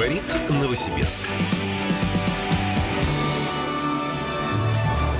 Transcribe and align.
Говорит 0.00 0.34
Новосибирск. 0.48 1.24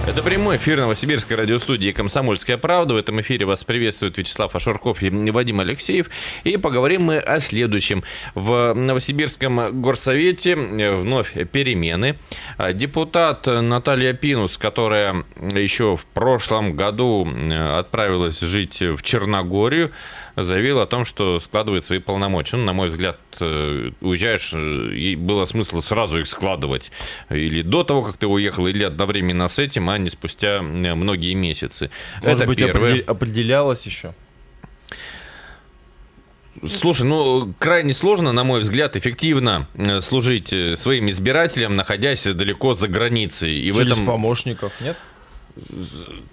Это 0.08 0.22
прямой 0.22 0.56
эфир 0.56 0.78
Новосибирской 0.78 1.36
радиостудии 1.36 1.90
«Комсомольская 1.92 2.56
правда». 2.56 2.94
В 2.94 2.96
этом 2.96 3.20
эфире 3.20 3.44
вас 3.44 3.62
приветствует 3.62 4.16
Вячеслав 4.16 4.56
Ашурков 4.56 5.02
и 5.02 5.10
Вадим 5.30 5.60
Алексеев. 5.60 6.08
И 6.44 6.56
поговорим 6.56 7.02
мы 7.02 7.18
о 7.18 7.38
следующем. 7.40 8.02
В 8.34 8.72
Новосибирском 8.72 9.82
горсовете 9.82 10.56
вновь 10.56 11.34
перемены. 11.50 12.16
Депутат 12.72 13.46
Наталья 13.46 14.14
Пинус, 14.14 14.56
которая 14.56 15.24
еще 15.36 15.94
в 15.94 16.06
прошлом 16.06 16.74
году 16.74 17.28
отправилась 17.76 18.40
жить 18.40 18.80
в 18.80 19.02
Черногорию, 19.02 19.92
заявил 20.44 20.80
о 20.80 20.86
том, 20.86 21.04
что 21.04 21.40
складывает 21.40 21.84
свои 21.84 21.98
полномочия. 21.98 22.56
Ну, 22.56 22.64
на 22.64 22.72
мой 22.72 22.88
взгляд, 22.88 23.18
э, 23.40 23.90
уезжаешь, 24.00 24.52
и 24.52 25.16
было 25.16 25.44
смысл 25.44 25.80
сразу 25.80 26.20
их 26.20 26.28
складывать. 26.28 26.90
Или 27.28 27.62
до 27.62 27.84
того, 27.84 28.02
как 28.02 28.16
ты 28.16 28.26
уехал, 28.26 28.66
или 28.66 28.84
одновременно 28.84 29.48
с 29.48 29.58
этим, 29.58 29.88
а 29.90 29.98
не 29.98 30.10
спустя 30.10 30.62
многие 30.62 31.34
месяцы. 31.34 31.90
Может 32.22 32.38
Это 32.38 32.46
быть, 32.46 32.58
первое. 32.58 33.02
определялось 33.06 33.84
еще? 33.86 34.14
Слушай, 36.68 37.06
ну, 37.06 37.54
крайне 37.58 37.94
сложно, 37.94 38.32
на 38.32 38.44
мой 38.44 38.60
взгляд, 38.60 38.96
эффективно 38.96 39.66
э, 39.74 40.00
служить 40.00 40.52
э, 40.52 40.76
своим 40.76 41.08
избирателям, 41.08 41.76
находясь 41.76 42.24
далеко 42.24 42.74
за 42.74 42.88
границей. 42.88 43.52
И 43.52 43.72
Через 43.72 43.88
в 43.88 43.92
этом... 43.92 44.06
помощников, 44.06 44.72
нет? 44.80 44.96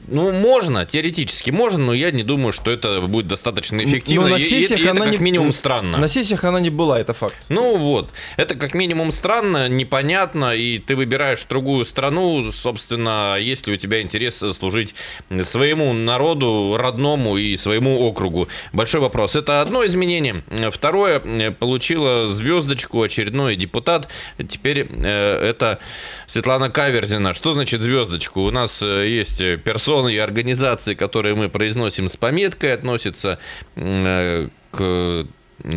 Ну, 0.07 0.31
можно, 0.31 0.85
теоретически 0.85 1.51
можно, 1.51 1.85
но 1.85 1.93
я 1.93 2.11
не 2.11 2.23
думаю, 2.23 2.53
что 2.53 2.71
это 2.71 3.01
будет 3.01 3.27
достаточно 3.27 3.83
эффективно. 3.83 4.27
Но 4.27 4.33
на 4.35 4.39
сессиях 4.39 4.79
и, 4.79 4.83
и 4.83 4.87
она 4.87 5.05
это 5.05 5.11
как 5.13 5.21
минимум 5.21 5.53
странно. 5.53 5.97
На 5.97 6.07
сессиях 6.07 6.43
она 6.43 6.59
не 6.59 6.69
была, 6.69 6.99
это 6.99 7.13
факт. 7.13 7.35
Ну 7.49 7.77
вот, 7.77 8.09
это 8.37 8.55
как 8.55 8.73
минимум 8.73 9.11
странно, 9.11 9.67
непонятно, 9.67 10.55
и 10.55 10.79
ты 10.79 10.95
выбираешь 10.95 11.43
другую 11.43 11.85
страну, 11.85 12.51
собственно, 12.51 13.37
если 13.39 13.71
у 13.71 13.77
тебя 13.77 14.01
интерес 14.01 14.43
служить 14.57 14.95
своему 15.43 15.93
народу, 15.93 16.77
родному 16.77 17.37
и 17.37 17.57
своему 17.57 17.99
округу. 18.01 18.47
Большой 18.73 19.01
вопрос. 19.01 19.35
Это 19.35 19.61
одно 19.61 19.85
изменение. 19.85 20.43
Второе, 20.71 21.19
получила 21.51 22.29
звездочку 22.29 23.01
очередной 23.01 23.55
депутат. 23.55 24.07
Теперь 24.47 24.87
э, 24.89 25.49
это 25.49 25.79
Светлана 26.27 26.69
Каверзина. 26.69 27.33
Что 27.33 27.53
значит 27.53 27.81
звездочку? 27.81 28.41
У 28.41 28.51
нас 28.51 28.81
э, 28.81 29.06
есть 29.07 29.39
персоны 29.63 30.13
и 30.13 30.17
организации, 30.17 30.93
которые 30.93 31.35
мы 31.35 31.49
произносим 31.49 32.09
с 32.09 32.17
пометкой, 32.17 32.73
относятся 32.73 33.39
э, 33.75 34.49
к 34.71 35.27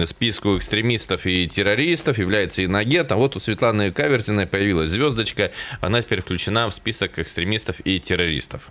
списку 0.06 0.58
экстремистов 0.58 1.26
и 1.26 1.48
террористов, 1.48 2.18
является 2.18 2.64
иногет. 2.64 3.12
А 3.12 3.16
вот 3.16 3.36
у 3.36 3.40
Светланы 3.40 3.90
Каверзиной 3.92 4.46
появилась 4.46 4.90
звездочка, 4.90 5.52
она 5.80 6.02
теперь 6.02 6.22
включена 6.22 6.68
в 6.68 6.74
список 6.74 7.18
экстремистов 7.18 7.80
и 7.80 7.98
террористов. 7.98 8.70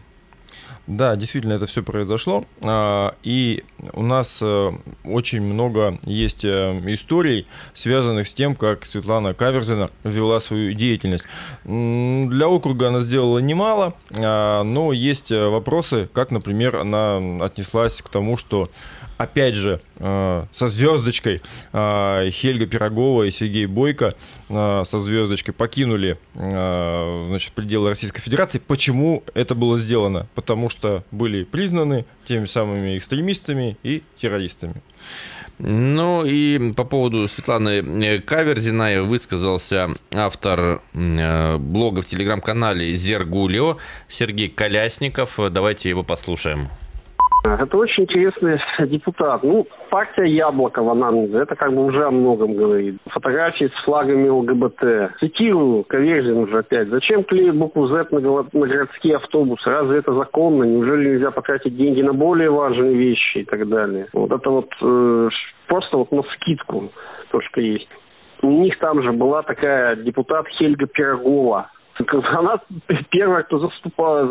Да, 0.89 1.15
действительно, 1.15 1.53
это 1.53 1.67
все 1.67 1.83
произошло. 1.83 2.43
А, 2.63 3.15
и 3.21 3.63
у 3.93 4.01
нас 4.01 4.39
э, 4.41 4.71
очень 5.03 5.39
много 5.39 5.99
есть 6.03 6.43
э, 6.43 6.81
историй, 6.87 7.45
связанных 7.75 8.27
с 8.27 8.33
тем, 8.33 8.55
как 8.55 8.87
Светлана 8.87 9.35
Каверзина 9.35 9.89
вела 10.03 10.39
свою 10.39 10.73
деятельность. 10.73 11.25
Для 11.63 12.47
округа 12.47 12.87
она 12.87 13.01
сделала 13.01 13.37
немало, 13.37 13.93
а, 14.09 14.63
но 14.63 14.91
есть 14.91 15.31
э, 15.31 15.47
вопросы, 15.47 16.09
как, 16.11 16.31
например, 16.31 16.77
она 16.77 17.45
отнеслась 17.45 18.01
к 18.01 18.09
тому, 18.09 18.35
что 18.35 18.67
опять 19.17 19.53
же, 19.53 19.81
со 19.97 20.47
звездочкой 20.53 21.41
э, 21.73 22.29
Хельга 22.31 22.67
Пирогова 22.67 23.23
и 23.23 23.31
Сергей 23.31 23.65
Бойко 23.65 24.11
со 24.47 24.85
звездочкой 24.85 25.53
покинули 25.53 26.17
значит, 26.33 27.51
пределы 27.51 27.89
Российской 27.89 28.21
Федерации. 28.21 28.59
Почему 28.59 29.23
это 29.33 29.55
было 29.55 29.77
сделано? 29.77 30.27
Потому 30.35 30.69
что 30.69 30.78
были 31.11 31.43
признаны 31.43 32.05
теми 32.25 32.45
самыми 32.45 32.97
экстремистами 32.97 33.77
и 33.83 34.03
террористами. 34.19 34.81
Ну 35.57 36.23
и 36.23 36.71
по 36.71 36.85
поводу 36.85 37.27
Светланы 37.27 38.21
Каверзиной 38.21 39.01
высказался 39.01 39.89
автор 40.13 40.81
блога 40.93 42.01
в 42.01 42.05
телеграм-канале 42.05 42.93
Зергулио 42.93 43.77
Сергей 44.07 44.47
Колясников. 44.47 45.37
Давайте 45.51 45.89
его 45.89 46.03
послушаем. 46.03 46.69
Это 47.43 47.77
очень 47.77 48.03
интересный 48.03 48.59
депутат. 48.87 49.43
Ну, 49.43 49.65
партия 49.89 50.25
Яблоко 50.25 50.83
в 50.83 50.89
Анамнезе, 50.89 51.37
это 51.37 51.55
как 51.55 51.73
бы 51.73 51.85
уже 51.85 52.05
о 52.05 52.11
многом 52.11 52.55
говорит. 52.55 52.97
Фотографии 53.07 53.65
с 53.65 53.83
флагами 53.83 54.27
ЛГБТ. 54.27 55.19
Цитирую, 55.19 55.83
Каверзин 55.85 56.37
уже 56.37 56.59
опять. 56.59 56.89
Зачем 56.89 57.23
клеить 57.23 57.55
букву 57.55 57.87
Z 57.87 58.07
на, 58.11 58.19
на 58.19 58.67
городские 58.67 59.17
автобусы? 59.17 59.69
Разве 59.69 59.99
это 59.99 60.13
законно? 60.13 60.63
Неужели 60.63 61.11
нельзя 61.11 61.31
потратить 61.31 61.75
деньги 61.77 62.01
на 62.01 62.13
более 62.13 62.51
важные 62.51 62.95
вещи 62.95 63.39
и 63.39 63.45
так 63.45 63.67
далее? 63.67 64.07
Вот 64.13 64.31
это 64.31 64.49
вот 64.49 64.69
э, 64.81 65.29
просто 65.67 65.97
вот 65.97 66.11
на 66.11 66.23
скидку 66.23 66.91
то, 67.31 67.41
что 67.41 67.61
есть. 67.61 67.89
У 68.41 68.47
них 68.47 68.77
там 68.79 69.01
же 69.01 69.11
была 69.11 69.43
такая 69.43 69.95
депутат 69.95 70.47
Хельга 70.47 70.87
Пирогова 70.87 71.69
она 72.07 72.61
первая, 73.09 73.43
кто 73.43 73.59
заступал, 73.59 74.25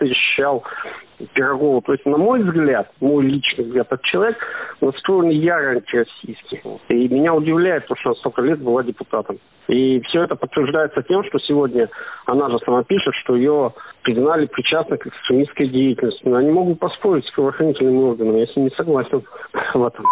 и 0.00 0.06
защищал 0.08 0.64
Пирогова. 1.34 1.82
То 1.82 1.92
есть, 1.92 2.06
на 2.06 2.16
мой 2.16 2.42
взгляд, 2.42 2.90
мой 3.00 3.24
личный 3.24 3.64
взгляд, 3.64 3.88
этот 3.88 4.02
человек 4.02 4.36
настроен 4.80 5.30
яро 5.30 5.70
антироссийский. 5.70 6.62
И 6.88 7.08
меня 7.08 7.34
удивляет, 7.34 7.86
то, 7.86 7.96
что 7.96 8.14
столько 8.14 8.42
лет 8.42 8.60
была 8.60 8.82
депутатом. 8.84 9.38
И 9.66 10.00
все 10.02 10.22
это 10.22 10.36
подтверждается 10.36 11.02
тем, 11.02 11.24
что 11.24 11.38
сегодня 11.40 11.88
она 12.26 12.48
же 12.50 12.58
сама 12.64 12.84
пишет, 12.84 13.14
что 13.22 13.36
ее 13.36 13.72
признали 14.02 14.46
причастной 14.46 14.98
к 14.98 15.06
экстремистской 15.06 15.68
деятельности. 15.68 16.22
Но 16.24 16.36
они 16.36 16.50
могут 16.50 16.78
поспорить 16.78 17.26
с 17.26 17.30
правоохранительными 17.32 17.98
органами. 17.98 18.46
Ним 18.56 18.66
не 18.66 18.70
согласен 18.70 19.22
в 19.74 19.84
этом. 19.84 20.06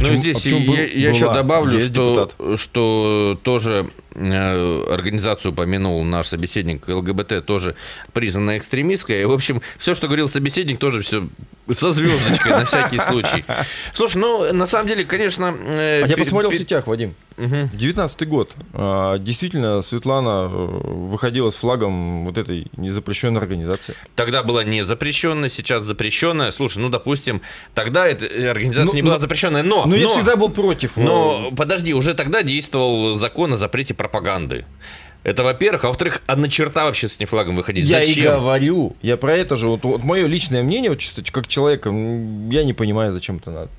Ну, 0.00 0.16
здесь 0.16 0.44
а 0.46 0.48
я, 0.48 0.84
я 0.86 1.08
еще 1.10 1.32
добавлю, 1.32 1.80
что, 1.80 2.30
что 2.56 3.38
тоже 3.42 3.90
э, 4.14 4.84
организацию 4.90 5.52
упомянул 5.52 6.02
наш 6.04 6.28
собеседник 6.28 6.88
ЛГБТ, 6.88 7.44
тоже 7.44 7.74
признанная 8.12 8.58
экстремистская. 8.58 9.22
И, 9.22 9.24
в 9.24 9.32
общем, 9.32 9.62
все, 9.78 9.94
что 9.94 10.06
говорил 10.06 10.28
собеседник, 10.28 10.78
тоже 10.78 11.02
все 11.02 11.28
со 11.72 11.90
звездочкой 11.90 12.52
на 12.52 12.64
всякий 12.64 12.98
случай. 12.98 13.44
Слушай, 13.94 14.16
ну, 14.18 14.52
на 14.52 14.66
самом 14.66 14.88
деле, 14.88 15.04
конечно... 15.04 15.54
Э, 15.66 16.02
а 16.04 16.06
я 16.06 16.16
посмотрел 16.16 16.50
в 16.50 16.54
сетях, 16.54 16.86
Вадим. 16.86 17.14
Угу. 17.38 17.70
19 17.72 18.28
год. 18.28 18.52
А, 18.72 19.18
действительно, 19.18 19.80
Светлана 19.82 20.50
э, 20.50 20.54
выходила 20.54 21.50
с 21.50 21.56
флагом 21.56 22.24
вот 22.26 22.36
этой 22.36 22.66
незапрещенной 22.76 23.40
организации. 23.40 23.94
Тогда 24.16 24.42
была 24.42 24.64
не 24.64 24.82
запрещенная, 24.82 25.48
сейчас 25.48 25.84
запрещенная. 25.84 26.50
Слушай, 26.50 26.78
ну, 26.78 26.88
допустим, 26.88 27.40
тогда 27.74 28.06
эта 28.06 28.26
организация 28.50 28.86
ну, 28.86 28.94
не 28.94 29.02
была 29.02 29.18
запрещенная, 29.18 29.62
но... 29.62 29.84
Но, 29.84 29.90
но 29.90 29.96
я 29.96 30.08
всегда 30.08 30.36
был 30.36 30.48
против. 30.48 30.96
Но, 30.96 31.52
подожди, 31.56 31.94
уже 31.94 32.14
тогда 32.14 32.42
действовал 32.42 33.14
закон 33.14 33.52
о 33.52 33.56
запрете 33.56 33.94
пропаганды. 33.94 34.64
Это 35.24 35.42
во-первых. 35.42 35.84
А 35.84 35.88
во-вторых, 35.88 36.22
а 36.26 36.36
на 36.36 36.48
черта 36.48 36.84
вообще 36.84 37.08
с 37.08 37.16
этим 37.16 37.26
флагом 37.26 37.56
выходить? 37.56 37.86
Я 37.86 37.98
зачем? 37.98 38.24
и 38.24 38.28
говорю. 38.28 38.96
Я 39.02 39.16
про 39.16 39.36
это 39.36 39.56
же. 39.56 39.66
Вот, 39.66 39.82
вот 39.84 40.02
мое 40.02 40.26
личное 40.26 40.62
мнение, 40.62 40.90
вот, 40.90 40.98
чисто 40.98 41.22
как 41.30 41.46
человека, 41.48 41.90
я 41.90 42.64
не 42.64 42.72
понимаю, 42.72 43.12
зачем 43.12 43.36
это 43.36 43.50
надо. 43.50 43.70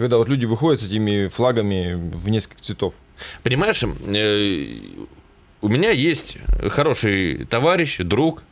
Когда 0.00 0.16
вот 0.16 0.30
люди 0.30 0.46
выходят 0.46 0.80
с 0.80 0.86
этими 0.86 1.26
флагами 1.28 1.92
в 1.92 2.26
несколько 2.30 2.62
цветов. 2.62 2.94
Понимаешь, 3.42 3.82
э, 3.84 4.78
у 5.60 5.68
меня 5.68 5.90
есть 5.90 6.38
хороший 6.70 7.44
товарищ, 7.44 7.98
друг. 7.98 8.42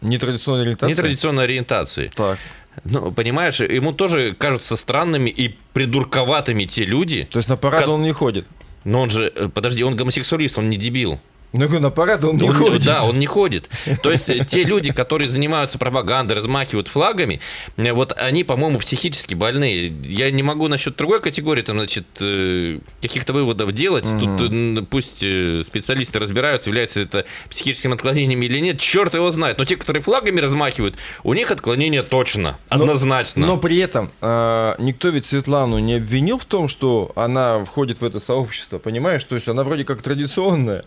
Нетрадиционной 0.00 0.62
ориентации? 0.62 0.92
Нетрадиционной 0.92 1.44
ориентации. 1.44 2.10
Так. 2.16 2.38
Ну, 2.84 3.12
понимаешь, 3.12 3.60
ему 3.60 3.92
тоже 3.92 4.32
кажутся 4.32 4.76
странными 4.76 5.28
и 5.28 5.58
придурковатыми 5.74 6.64
те 6.64 6.86
люди. 6.86 7.28
То 7.30 7.36
есть 7.38 7.50
на 7.50 7.58
парад 7.58 7.84
ко- 7.84 7.90
он 7.90 8.02
не 8.02 8.12
ходит? 8.12 8.46
Но 8.84 9.02
он 9.02 9.10
же, 9.10 9.30
э, 9.34 9.50
подожди, 9.52 9.84
он 9.84 9.94
гомосексуалист, 9.94 10.56
он 10.56 10.70
не 10.70 10.78
дебил. 10.78 11.20
Ну, 11.52 11.80
на 11.80 11.90
парад 11.90 12.22
он 12.24 12.36
не 12.36 12.48
он, 12.48 12.54
ходит. 12.54 12.84
Да, 12.84 13.02
он 13.04 13.18
не 13.18 13.26
ходит. 13.26 13.68
То 14.02 14.12
есть 14.12 14.30
э, 14.30 14.44
те 14.44 14.62
люди, 14.62 14.92
которые 14.92 15.28
занимаются 15.28 15.78
пропагандой, 15.78 16.34
размахивают 16.34 16.86
флагами, 16.86 17.40
э, 17.76 17.92
вот 17.92 18.12
они, 18.16 18.44
по-моему, 18.44 18.78
психически 18.78 19.34
больные. 19.34 19.92
Я 20.04 20.30
не 20.30 20.44
могу 20.44 20.68
насчет 20.68 20.96
другой 20.96 21.20
категории, 21.20 21.62
там, 21.62 21.76
значит, 21.76 22.06
э, 22.20 22.78
каких-то 23.02 23.32
выводов 23.32 23.72
делать. 23.72 24.06
Тут 24.20 24.88
пусть 24.88 25.18
специалисты 25.18 26.20
разбираются, 26.20 26.70
является 26.70 27.00
это 27.00 27.24
психическим 27.48 27.92
отклонением 27.92 28.42
или 28.42 28.60
нет. 28.60 28.78
Черт 28.78 29.14
его 29.14 29.30
знает. 29.32 29.58
Но 29.58 29.64
те, 29.64 29.76
которые 29.76 30.02
флагами 30.02 30.40
размахивают, 30.40 30.94
у 31.24 31.34
них 31.34 31.50
отклонение 31.50 32.04
точно, 32.04 32.58
однозначно. 32.68 33.46
Но, 33.46 33.54
но 33.54 33.60
при 33.60 33.78
этом 33.78 34.12
никто 34.20 35.08
ведь 35.08 35.26
Светлану 35.26 35.78
не 35.78 35.94
обвинил 35.94 36.38
в 36.38 36.44
том, 36.44 36.68
что 36.68 37.10
она 37.16 37.64
входит 37.64 38.00
в 38.00 38.04
это 38.04 38.20
сообщество, 38.20 38.78
понимаешь? 38.78 39.24
То 39.24 39.34
есть 39.34 39.48
она 39.48 39.64
вроде 39.64 39.84
как 39.84 40.00
традиционная. 40.02 40.84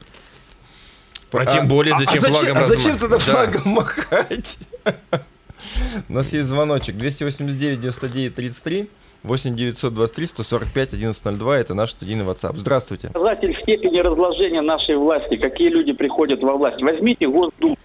А, 1.33 1.45
тем 1.45 1.67
более, 1.67 1.95
зачем, 1.97 2.23
а, 2.23 2.27
а 2.27 2.31
флагом 2.31 2.57
А 2.57 2.63
зачем 2.63 2.97
тогда 2.97 3.17
да. 3.17 3.19
флагом 3.19 3.61
махать? 3.65 4.57
У 6.09 6.13
нас 6.13 6.31
есть 6.33 6.45
звоночек 6.45 6.97
289 6.97 7.79
99 7.79 8.35
33. 8.35 8.89
8 9.23 9.55
923 9.55 10.25
145 10.27 10.93
1102 10.93 11.57
это 11.57 11.73
наш 11.73 11.91
студийный 11.91 12.25
WhatsApp. 12.25 12.57
Здравствуйте. 12.57 13.07
Показатель 13.07 13.57
степени 13.57 13.99
разложения 13.99 14.61
нашей 14.61 14.97
власти. 14.97 15.37
Какие 15.37 15.69
люди 15.69 15.93
приходят 15.93 16.43
во 16.43 16.57
власть? 16.57 16.81
Возьмите 16.81 17.27
Госдуму. 17.27 17.77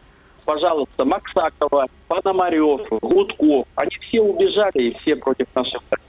Пожалуйста, 0.44 1.04
Максакова, 1.04 1.86
Пономарев, 2.08 2.88
Гудков. 2.90 3.66
Они 3.76 3.90
все 4.00 4.20
убежали 4.20 4.88
и 4.88 4.98
все 4.98 5.14
против 5.14 5.46
нашей 5.54 5.78
власти. 5.78 6.07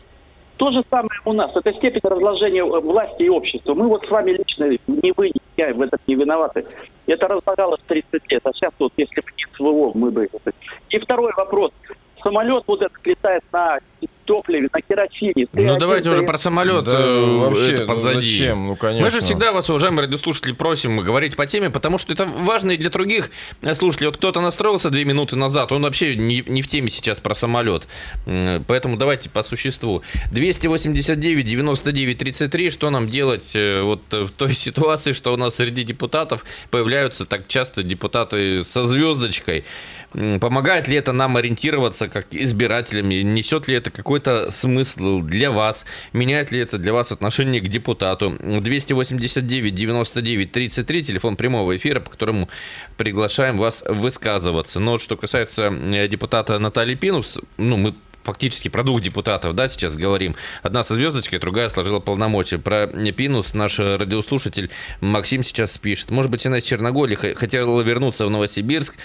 То 0.59 0.71
же 0.71 0.83
самое 0.89 1.21
у 1.23 1.31
нас. 1.31 1.55
Это 1.55 1.71
степень 1.73 2.01
разложения 2.03 2.65
власти 2.65 3.23
и 3.23 3.29
общества. 3.29 3.73
Мы 3.75 3.87
вот 3.87 4.05
с 4.05 4.09
вами 4.09 4.31
лично, 4.31 4.65
не 4.87 5.13
вы, 5.15 5.27
не 5.27 5.41
я 5.55 5.73
в 5.73 5.81
этом 5.81 5.97
не 6.05 6.15
виноваты. 6.15 6.65
Это 7.07 7.29
разлагалось 7.29 7.79
30 7.87 8.29
лет. 8.29 8.41
А 8.43 8.51
сейчас 8.51 8.73
вот, 8.77 8.91
если 8.97 9.21
бы 9.21 9.27
не 9.37 9.45
СВО, 9.55 9.91
мы 9.93 10.11
бы... 10.11 10.29
И 10.89 10.99
второй 10.99 11.31
вопрос 11.37 11.71
самолет 12.21 12.65
вот 12.67 12.81
этот 12.81 13.05
летает 13.05 13.43
на 13.53 13.79
топливе, 14.29 14.69
на 14.71 14.81
керосине. 14.81 15.47
Ну, 15.53 15.77
давайте 15.79 16.11
уже 16.11 16.21
про 16.21 16.37
самолет 16.37 16.85
да, 16.85 16.99
э, 16.99 17.25
вообще, 17.39 17.73
это 17.73 17.81
ну, 17.81 17.87
позади. 17.87 18.15
Ну, 18.15 18.21
зачем? 18.21 18.67
Ну, 18.67 18.75
конечно. 18.75 19.05
Мы 19.05 19.11
же 19.11 19.21
всегда 19.21 19.51
вас, 19.51 19.67
уважаемые 19.71 20.05
радиослушатели, 20.05 20.51
просим 20.51 20.97
говорить 20.97 21.35
по 21.35 21.47
теме, 21.47 21.71
потому 21.71 21.97
что 21.97 22.13
это 22.13 22.25
важно 22.25 22.71
и 22.71 22.77
для 22.77 22.91
других 22.91 23.31
слушателей. 23.73 24.09
Вот 24.09 24.17
кто-то 24.17 24.39
настроился 24.39 24.91
две 24.91 25.03
минуты 25.03 25.35
назад, 25.35 25.71
он 25.71 25.81
вообще 25.81 26.15
не, 26.15 26.43
не 26.45 26.61
в 26.61 26.67
теме 26.67 26.91
сейчас 26.91 27.19
про 27.19 27.33
самолет. 27.33 27.87
Поэтому 28.67 28.97
давайте 28.97 29.31
по 29.31 29.41
существу. 29.41 30.03
289 30.31 31.45
99 31.45 32.17
33, 32.19 32.69
что 32.69 32.91
нам 32.91 33.09
делать 33.09 33.55
э, 33.55 33.81
вот 33.81 34.01
в 34.11 34.29
той 34.29 34.53
ситуации, 34.53 35.13
что 35.13 35.33
у 35.33 35.37
нас 35.37 35.55
среди 35.55 35.83
депутатов 35.83 36.45
появляются 36.69 37.25
так 37.25 37.47
часто 37.47 37.81
депутаты 37.81 38.63
со 38.63 38.85
звездочкой. 38.85 39.65
Помогает 40.11 40.87
ли 40.87 40.95
это 40.95 41.13
нам 41.13 41.37
ориентироваться 41.37 42.07
как 42.07 42.27
избирателям? 42.31 43.09
Несет 43.09 43.67
ли 43.67 43.75
это 43.75 43.91
какой-то 43.91 44.18
смысл 44.49 45.21
для 45.21 45.51
вас? 45.51 45.85
Меняет 46.13 46.51
ли 46.51 46.59
это 46.59 46.77
для 46.77 46.93
вас 46.93 47.11
отношение 47.11 47.61
к 47.61 47.67
депутату? 47.67 48.37
289 48.39 49.75
99 49.75 50.51
33, 50.51 51.03
телефон 51.03 51.35
прямого 51.35 51.75
эфира, 51.75 51.99
по 51.99 52.11
которому 52.11 52.49
приглашаем 52.97 53.57
вас 53.57 53.83
высказываться. 53.87 54.79
Но 54.79 54.91
вот 54.91 55.01
что 55.01 55.17
касается 55.17 55.67
э, 55.67 56.07
депутата 56.07 56.59
Натальи 56.59 56.95
Пинус, 56.95 57.39
ну, 57.57 57.77
мы 57.77 57.95
фактически 58.23 58.67
про 58.67 58.83
двух 58.83 59.01
депутатов, 59.01 59.55
да, 59.55 59.69
сейчас 59.69 59.95
говорим. 59.95 60.35
Одна 60.61 60.83
со 60.83 60.95
звездочкой, 60.95 61.39
другая 61.39 61.69
сложила 61.69 61.99
полномочия. 61.99 62.57
Про 62.57 62.87
Пинус 62.87 63.53
наш 63.53 63.79
радиослушатель 63.79 64.69
Максим 65.01 65.43
сейчас 65.43 65.77
пишет. 65.77 66.11
Может 66.11 66.31
быть, 66.31 66.45
она 66.45 66.59
из 66.59 66.63
Черногории 66.63 67.15
хотела 67.15 67.81
вернуться 67.81 68.25
в 68.25 68.29
Новосибирск, 68.29 68.95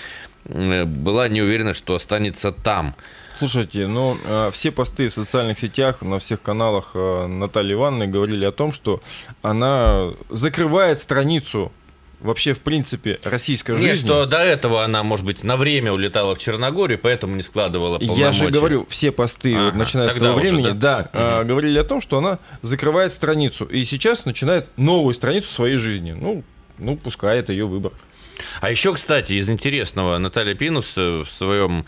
была 0.45 1.29
не 1.29 1.43
уверена, 1.43 1.75
что 1.75 1.95
останется 1.95 2.53
там. 2.53 2.95
Слушайте, 3.39 3.87
ну, 3.89 4.17
э, 4.25 4.51
все 4.53 4.71
посты 4.71 5.09
в 5.09 5.13
социальных 5.13 5.59
сетях, 5.59 6.03
на 6.03 6.19
всех 6.19 6.41
каналах 6.41 6.93
э, 6.95 7.27
Натальи 7.27 7.73
Ивановны 7.73 8.07
говорили 8.07 8.45
о 8.45 8.53
том, 8.53 8.73
что 8.73 9.03
она 9.43 10.13
закрывает 10.31 11.01
страницу 11.01 11.73
вообще, 12.21 12.55
в 12.55 12.61
принципе, 12.61 13.19
российской 13.25 13.75
жизни. 13.75 13.89
Нет, 13.89 13.99
что 13.99 14.25
до 14.25 14.39
этого 14.39 14.85
она, 14.85 15.03
может 15.03 15.27
быть, 15.27 15.43
на 15.43 15.57
время 15.57 15.93
улетала 15.93 16.35
в 16.35 16.39
Черногорию, 16.39 16.99
поэтому 16.99 17.35
не 17.35 17.43
складывала 17.43 17.99
полномочия. 17.99 18.21
Я 18.21 18.33
же 18.33 18.51
говорю, 18.51 18.87
все 18.89 19.11
посты, 19.11 19.55
ага, 19.55 19.77
начиная 19.77 20.09
с 20.09 20.15
того 20.15 20.39
времени, 20.39 20.67
уже, 20.67 20.75
да, 20.75 21.11
да 21.13 21.39
угу. 21.41 21.49
говорили 21.49 21.79
о 21.79 21.85
том, 21.85 22.01
что 22.01 22.19
она 22.19 22.39
закрывает 22.63 23.13
страницу. 23.13 23.65
И 23.65 23.85
сейчас 23.85 24.25
начинает 24.25 24.69
новую 24.77 25.13
страницу 25.13 25.53
своей 25.53 25.77
жизни. 25.77 26.13
Ну, 26.13 26.45
ну 26.79 26.97
пускай 26.97 27.41
это 27.41 27.53
ее 27.53 27.67
выбор. 27.67 27.93
А 28.61 28.71
еще, 28.71 28.95
кстати, 28.95 29.35
из 29.35 29.49
интересного, 29.49 30.19
Наталья 30.19 30.55
Пинус 30.55 30.97
в 30.97 31.27
своем 31.27 31.87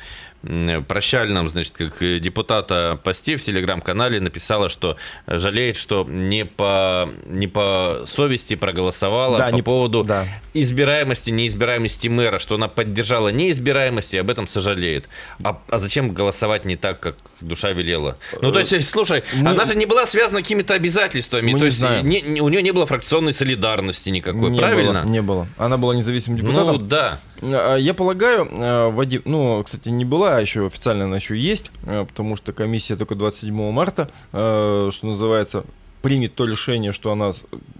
прощальном, 0.86 1.48
значит, 1.48 1.74
как 1.76 1.98
депутата 2.20 2.98
посте 3.02 3.36
в 3.36 3.42
телеграм-канале 3.42 4.20
написала, 4.20 4.68
что 4.68 4.96
жалеет, 5.26 5.76
что 5.76 6.04
не 6.08 6.44
по, 6.44 7.08
не 7.26 7.46
по 7.46 8.04
совести 8.06 8.54
проголосовала 8.56 9.38
да, 9.38 9.48
по 9.48 9.54
не, 9.54 9.62
поводу 9.62 10.04
да. 10.04 10.26
избираемости, 10.54 11.30
неизбираемости 11.30 12.08
мэра, 12.08 12.38
что 12.38 12.54
она 12.56 12.68
поддержала 12.68 13.28
неизбираемость 13.28 14.14
и 14.14 14.18
об 14.18 14.30
этом 14.30 14.46
сожалеет. 14.46 15.08
А, 15.42 15.60
а 15.68 15.78
зачем 15.78 16.12
голосовать 16.12 16.64
не 16.64 16.76
так, 16.76 17.00
как 17.00 17.16
душа 17.40 17.70
велела? 17.70 18.16
Ну, 18.40 18.52
то 18.52 18.60
есть, 18.60 18.88
слушай, 18.88 19.22
Мы... 19.34 19.50
она 19.50 19.64
же 19.64 19.74
не 19.74 19.86
была 19.86 20.06
связана 20.06 20.42
какими-то 20.42 20.74
обязательствами, 20.74 21.52
Мы 21.52 21.58
то 21.58 21.64
есть 21.66 21.82
не, 22.02 22.20
не, 22.20 22.40
у 22.40 22.48
нее 22.48 22.62
не 22.62 22.72
было 22.72 22.86
фракционной 22.86 23.32
солидарности 23.32 24.10
никакой, 24.10 24.50
не 24.50 24.58
правильно? 24.58 25.02
Было, 25.02 25.10
не 25.10 25.22
было. 25.22 25.48
Она 25.56 25.76
была 25.76 25.94
независимым 25.94 26.38
депутатом. 26.38 26.76
Ну, 26.76 26.78
да. 26.78 27.20
А, 27.42 27.76
я 27.76 27.94
полагаю, 27.94 28.48
а, 28.50 28.90
Вадим, 28.90 29.22
ну, 29.24 29.62
кстати, 29.64 29.88
не 29.88 30.04
была 30.04 30.40
еще 30.40 30.66
официально 30.66 31.04
она 31.04 31.16
еще 31.16 31.36
есть, 31.36 31.70
а, 31.86 32.04
потому 32.04 32.36
что 32.36 32.52
комиссия 32.52 32.96
только 32.96 33.14
27 33.14 33.70
марта, 33.72 34.08
что 34.30 35.00
называется, 35.02 35.64
примет 36.02 36.34
то 36.34 36.44
решение, 36.44 36.92
что 36.92 37.10
она 37.10 37.32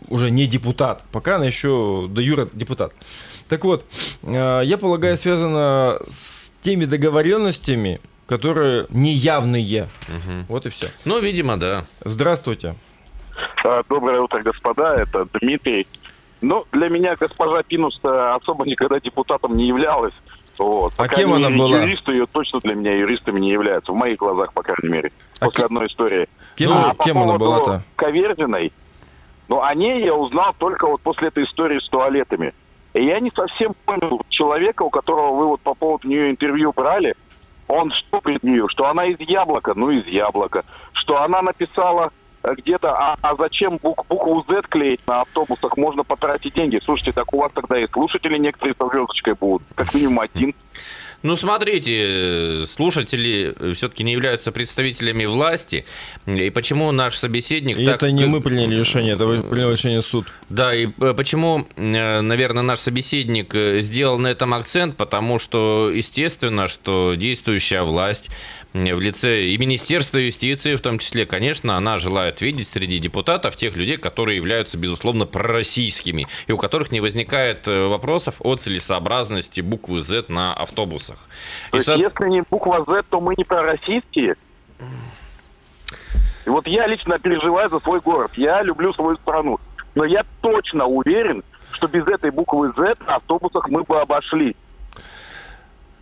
уже 0.09 0.31
не 0.31 0.47
депутат, 0.47 1.05
пока 1.13 1.37
она 1.37 1.47
еще 1.47 2.07
до 2.11 2.21
юра 2.21 2.49
депутат. 2.53 2.93
Так 3.49 3.65
вот, 3.65 3.85
я 4.23 4.79
полагаю, 4.81 5.17
связано 5.17 6.01
с 6.09 6.53
теми 6.63 6.87
договоренностями, 6.87 8.01
которые 8.27 8.87
неявные. 8.91 9.85
Угу. 10.09 10.47
Вот 10.49 10.67
и 10.67 10.71
все. 10.71 10.89
Ну, 11.05 11.21
видимо, 11.21 11.57
да. 11.57 11.85
Здравствуйте. 12.05 12.75
Доброе 13.89 14.21
утро, 14.21 14.43
господа. 14.43 14.95
Это 14.97 15.29
Дмитрий. 15.41 15.87
Ну, 16.43 16.65
для 16.73 16.89
меня 16.89 17.17
госпожа 17.17 17.63
Пинус 17.63 17.99
особо 18.03 18.67
никогда 18.67 19.01
депутатом 19.01 19.55
не 19.55 19.69
являлась. 19.69 20.15
Вот. 20.59 20.95
А 20.97 21.09
кем 21.09 21.35
она 21.35 21.51
была? 21.51 21.83
Юристы 21.83 22.13
ее 22.13 22.27
точно 22.27 22.61
для 22.61 22.75
меня 22.75 22.95
юристами 22.95 23.41
не 23.41 23.51
являются, 23.51 23.93
в 23.93 23.97
моих 23.97 24.19
глазах, 24.19 24.53
по 24.53 24.63
крайней 24.63 24.89
мере, 24.89 25.13
а 25.41 25.47
после 25.47 25.65
к... 25.65 25.67
одной 25.67 25.87
истории. 25.87 26.29
Кем, 26.57 26.71
ну, 26.71 26.77
а 26.77 27.05
кем 27.05 27.19
она 27.19 27.37
была-то? 27.37 27.83
Каверзиной, 27.97 28.73
ну, 29.49 29.63
о 29.63 29.75
ней 29.75 30.05
я 30.05 30.15
узнал 30.15 30.55
только 30.59 30.87
вот 30.87 31.01
после 31.03 31.29
этой 31.29 31.45
истории 31.45 31.79
с 31.79 31.89
туалетами. 31.89 32.55
И 32.95 33.05
я 33.05 33.21
не 33.21 33.31
совсем 33.31 33.75
понял 33.85 34.23
человека, 34.31 34.83
у 34.83 34.91
которого 34.91 35.37
вы 35.37 35.47
вот 35.49 35.61
по 35.61 35.75
поводу 35.75 36.09
нее 36.09 36.31
интервью 36.31 36.73
брали, 36.75 37.15
он 37.69 37.91
что 37.93 38.21
пред 38.21 38.43
нее, 38.43 38.67
что 38.69 38.89
она 38.89 39.05
из 39.07 39.21
яблока, 39.21 39.75
ну 39.75 39.91
из 39.91 40.07
яблока, 40.07 40.65
что 40.93 41.21
она 41.21 41.43
написала 41.43 42.11
где-то, 42.55 42.91
а, 42.91 43.17
а 43.21 43.37
зачем 43.37 43.79
бук, 43.83 44.07
букву 44.09 44.45
Z 44.49 44.63
клеить 44.69 45.07
на 45.07 45.23
автобусах, 45.23 45.77
можно 45.77 46.05
потратить 46.05 46.55
деньги. 46.55 46.81
Слушайте, 46.85 47.13
так 47.13 47.33
у 47.33 47.39
вас 47.39 47.53
тогда 47.53 47.79
и 47.79 47.87
слушатели 47.89 48.39
некоторые 48.39 48.75
со 48.79 48.89
звездочкой 48.89 49.35
будут, 49.35 49.63
как 49.75 49.95
минимум 49.95 50.21
один. 50.21 50.55
Ну, 51.23 51.35
смотрите, 51.35 52.65
слушатели 52.67 53.55
все-таки 53.75 54.05
не 54.05 54.13
являются 54.13 54.53
представителями 54.53 55.25
власти. 55.25 55.85
И 56.27 56.51
почему 56.51 56.93
наш 56.93 57.17
собеседник... 57.17 57.79
И 57.79 57.87
так... 57.87 57.97
это 57.97 58.11
не 58.13 58.27
мы 58.27 58.41
приняли 58.41 58.79
решение, 58.79 59.15
это 59.15 59.27
принял 59.27 59.73
решение 59.73 60.03
суд. 60.03 60.27
Да, 60.51 60.75
и 60.75 60.87
э, 60.87 61.15
почему, 61.17 61.67
э, 61.75 62.21
наверное, 62.21 62.63
наш 62.63 62.79
собеседник 62.81 63.55
э, 63.55 63.81
сделал 63.81 64.19
на 64.19 64.29
этом 64.29 64.55
акцент, 64.55 64.97
потому 64.97 65.39
что, 65.39 65.91
естественно, 65.91 66.69
что 66.69 67.15
действующая 67.15 67.83
власть 67.83 68.31
в 68.85 69.01
лице 69.01 69.43
и 69.45 69.59
Министерства 69.59 70.19
юстиции, 70.19 70.75
в 70.77 70.81
том 70.81 70.99
числе, 70.99 71.27
конечно, 71.27 71.77
она 71.77 71.99
желает 71.99 72.41
видеть 72.41 72.69
среди 72.69 72.99
депутатов 72.99 73.57
тех 73.57 73.77
людей, 73.77 73.97
которые 73.97 74.37
являются, 74.37 74.77
безусловно, 74.77 75.27
пророссийскими, 75.27 76.27
и 76.47 76.53
у 76.53 76.59
которых 76.59 76.93
не 76.93 77.01
возникает 77.01 77.67
вопросов 77.67 78.35
о 78.41 78.57
целесообразности 78.57 79.61
буквы 79.61 80.03
Z 80.03 80.27
на 80.29 80.53
автобусах. 80.53 81.17
То 81.71 81.77
и 81.77 81.79
есть, 81.79 81.87
со... 81.87 81.95
если 81.95 82.29
не 82.29 82.43
буква 82.43 82.85
Z, 82.87 83.05
то 83.09 83.21
мы 83.21 83.35
не 83.37 83.45
пророссийские? 83.45 84.37
И 86.45 86.49
вот 86.49 86.67
я 86.67 86.87
лично 86.87 87.19
переживаю 87.19 87.69
за 87.71 87.81
свой 87.81 88.01
город. 88.01 88.31
Я 88.37 88.63
люблю 88.63 88.93
свою 88.93 89.17
страну. 89.17 89.59
Но 89.95 90.05
я 90.05 90.25
точно 90.43 90.87
уверен, 90.87 91.43
что 91.73 91.89
без 91.89 92.07
этой 92.07 92.31
буквы 92.31 92.73
Z 92.77 92.95
на 93.07 93.17
автобусах 93.17 93.69
мы 93.69 93.83
бы 93.83 94.01
обошли. 94.01 94.55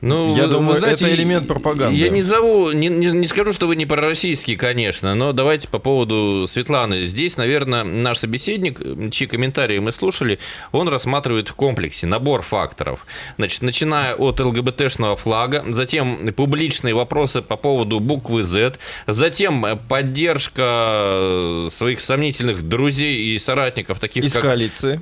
Ну, 0.04 0.36
я 0.36 0.48
думаю, 0.48 0.78
знаете, 0.80 1.06
это 1.06 1.14
элемент 1.14 1.48
пропаганды. 1.48 1.98
Я 1.98 2.10
не 2.10 2.22
зову, 2.22 2.72
не, 2.72 2.88
не, 2.88 3.06
не 3.06 3.26
скажу, 3.26 3.54
что 3.54 3.66
вы 3.66 3.74
не 3.74 3.86
пророссийский, 3.86 4.54
конечно, 4.54 5.14
но 5.14 5.32
давайте 5.32 5.66
по 5.66 5.78
поводу 5.78 6.46
Светланы. 6.46 7.06
Здесь, 7.06 7.38
наверное, 7.38 7.84
наш 7.84 8.18
собеседник, 8.18 8.80
чьи 9.10 9.26
комментарии 9.26 9.78
мы 9.78 9.92
слушали, 9.92 10.38
он 10.72 10.88
рассматривает 10.88 11.48
в 11.48 11.54
комплексе 11.54 12.06
набор 12.06 12.42
факторов. 12.42 13.06
Значит, 13.38 13.62
начиная 13.62 14.14
от 14.14 14.40
ЛГБТшного 14.40 15.16
флага, 15.16 15.64
затем 15.68 16.34
публичные 16.34 16.94
вопросы 16.94 17.40
по 17.40 17.56
поводу 17.56 17.98
буквы 17.98 18.42
Z, 18.42 18.74
затем 19.06 19.64
поддержка 19.88 21.68
своих 21.70 22.02
сомнительных 22.02 22.62
друзей 22.68 23.34
и 23.34 23.38
соратников, 23.38 24.00
таких 24.00 24.24
Из 24.24 24.34
как... 24.34 24.42
коалиции 24.42 25.00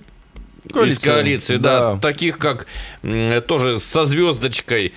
Коалиция. 0.70 0.92
Из 0.92 0.98
коалиции, 0.98 1.56
да. 1.56 1.94
да. 1.94 2.00
Таких 2.00 2.38
как 2.38 2.66
тоже 3.46 3.78
со 3.78 4.04
звездочкой 4.04 4.92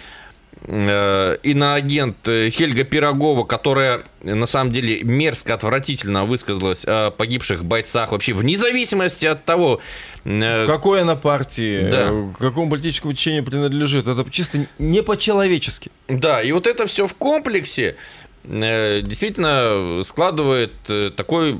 э, 0.68 1.38
иноагент 1.44 2.28
э, 2.28 2.50
Хельга 2.50 2.84
Пирогова, 2.84 3.44
которая 3.44 4.04
на 4.22 4.46
самом 4.46 4.72
деле 4.72 5.04
мерзко, 5.04 5.54
отвратительно 5.54 6.26
высказалась 6.26 6.84
о 6.86 7.12
погибших 7.12 7.64
бойцах, 7.64 8.12
вообще 8.12 8.34
вне 8.34 8.58
зависимости 8.58 9.26
от 9.26 9.46
того... 9.46 9.82
Э, 10.24 10.66
Какой 10.66 11.02
она 11.02 11.16
партии, 11.16 11.90
да. 11.90 12.12
к 12.34 12.40
какому 12.40 12.70
политическому 12.70 13.14
течению 13.14 13.44
принадлежит, 13.44 14.08
это 14.08 14.26
чисто 14.30 14.66
не 14.80 15.04
по-человечески. 15.04 15.92
Да, 16.08 16.42
и 16.42 16.52
вот 16.52 16.68
это 16.68 16.88
все 16.88 17.08
в 17.08 17.14
комплексе 17.14 17.96
э, 18.44 19.02
действительно 19.02 20.04
складывает 20.04 20.74
э, 20.88 21.12
такой 21.16 21.60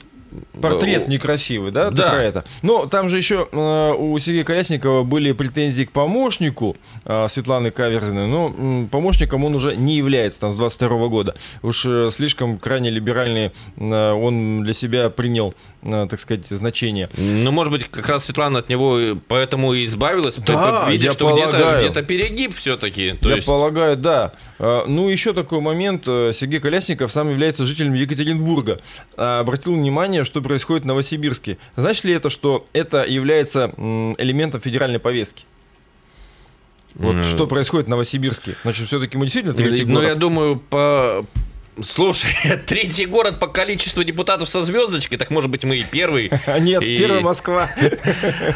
Портрет 0.62 1.08
некрасивый, 1.08 1.72
да? 1.72 1.90
Ты 1.90 1.96
Да. 1.98 2.10
про 2.12 2.24
это. 2.24 2.44
Но 2.62 2.88
там 2.88 3.10
же 3.10 3.18
еще 3.18 3.48
э, 3.52 3.94
у 3.98 4.18
Сергея 4.20 4.44
Колясникова 4.44 5.04
были 5.04 5.32
претензии 5.32 5.84
к 5.84 5.92
помощнику 5.92 6.76
э, 7.06 7.28
Светланы 7.30 7.72
Каверзиной, 7.72 8.28
но 8.28 8.88
помощником 8.92 9.44
он 9.46 9.56
уже 9.56 9.76
не 9.76 9.96
является 9.96 10.40
там 10.42 10.52
с 10.52 10.56
22 10.56 11.08
года. 11.08 11.36
Уж 11.62 11.86
э, 11.86 12.10
слишком 12.14 12.58
крайне 12.58 12.90
либеральный 12.90 13.52
э, 13.78 14.12
он 14.12 14.64
для 14.64 14.74
себя 14.74 15.10
принял, 15.10 15.54
э, 15.84 16.08
так 16.10 16.20
сказать, 16.20 16.46
значение. 16.48 17.10
Ну, 17.18 17.52
может 17.52 17.72
быть, 17.72 17.86
как 17.90 18.08
раз 18.08 18.26
Светлана 18.26 18.60
от 18.60 18.70
него 18.70 19.00
поэтому 19.28 19.74
и 19.74 19.86
избавилась, 19.86 20.36
Да, 20.38 20.88
видя, 20.90 21.06
я 21.06 21.12
что 21.12 21.32
где-то, 21.34 21.52
полагаю. 21.52 21.80
где-то 21.80 22.02
перегиб 22.04 22.56
все-таки. 22.56 23.14
То 23.14 23.30
Я 23.30 23.36
есть, 23.36 23.48
полагаю, 23.48 23.96
да. 23.98 24.32
Э, 24.60 24.84
Ну, 24.88 25.10
еще 25.10 25.34
такой 25.34 25.62
момент. 25.62 26.04
э, 26.08 26.32
Сергей 26.34 26.60
Колясников 26.60 27.12
сам 27.12 27.30
является 27.30 27.64
жителем 27.64 27.94
Екатеринбурга. 27.94 28.78
Обратил 29.16 29.74
внимание, 29.74 30.24
что 30.26 30.42
происходит 30.42 30.84
в 30.84 30.88
Новосибирске. 30.88 31.58
Значит 31.76 32.04
ли 32.06 32.14
это, 32.14 32.30
что 32.30 32.66
это 32.74 33.04
является 33.06 33.72
элементом 33.78 34.62
федеральной 34.62 35.00
повестки? 35.00 35.44
Вот 36.96 37.16
М. 37.16 37.24
что 37.26 37.46
происходит 37.48 37.88
в 37.88 37.90
Новосибирске? 37.90 38.56
Значит, 38.64 38.88
все-таки 38.88 39.18
мы 39.18 39.26
действительно 39.26 39.54
третий 39.54 39.84
ну, 39.84 39.96
город. 39.96 40.08
я 40.10 40.16
думаю, 40.16 40.56
по... 40.58 41.26
Слушай, 41.84 42.30
третий 42.68 43.06
город 43.06 43.38
по 43.38 43.48
количеству 43.48 44.02
депутатов 44.06 44.48
со 44.48 44.62
звездочкой, 44.64 45.18
так 45.18 45.30
может 45.30 45.50
быть 45.52 45.66
мы 45.66 45.76
и 45.76 45.84
первый. 45.84 46.32
А 46.46 46.58
нет, 46.60 46.82
И- 46.82 46.98
первая 46.98 47.20
Москва. 47.22 47.70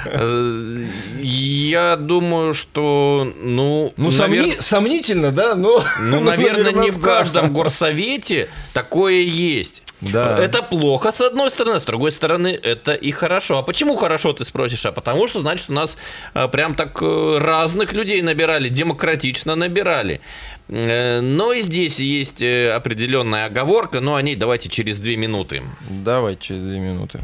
Э, 0.06 0.86
Я 1.22 1.98
думаю, 1.98 2.54
что, 2.54 3.32
ну, 3.42 3.94
Ну, 3.98 4.10
навер- 4.10 4.14
сомни- 4.14 4.56
сомнительно, 4.62 5.32
да, 5.32 5.56
но... 5.56 5.84
ну, 6.02 6.22
наверное, 6.22 6.72
не 6.72 6.92
в 6.92 7.00
каждом 7.02 7.52
горсовете 7.54 8.48
такое 8.74 9.20
есть. 9.22 9.84
Да. 10.02 10.38
Это 10.40 10.62
плохо, 10.62 11.12
с 11.12 11.20
одной 11.20 11.52
стороны, 11.52 11.80
с 11.80 11.84
другой 11.84 12.12
стороны, 12.12 12.48
это 12.48 12.94
и 12.94 13.12
хорошо. 13.12 13.58
А 13.58 13.64
почему 13.64 13.96
хорошо, 13.96 14.32
ты 14.32 14.46
спросишь? 14.46 14.86
А 14.86 14.92
потому 14.92 15.28
что, 15.28 15.42
значит, 15.42 15.70
у 15.70 15.74
нас 15.74 15.98
э, 16.34 16.48
прям 16.48 16.76
так 16.76 17.02
э, 17.02 17.38
разных 17.38 17.92
людей 17.92 18.22
набирали, 18.22 18.70
демократично 18.70 19.56
набирали. 19.56 20.22
Э, 20.70 21.20
Но 21.20 21.52
и 21.52 21.62
здесь 21.62 22.00
есть 22.00 22.42
определенная 22.42 23.46
оговорка, 23.48 24.00
но 24.00 24.16
о 24.16 24.22
ней 24.22 24.36
давайте 24.36 24.70
через 24.70 25.00
две 25.00 25.18
минуты. 25.18 25.64
Давай 25.90 26.38
через 26.38 26.64
две 26.64 26.80
минуты. 26.80 27.20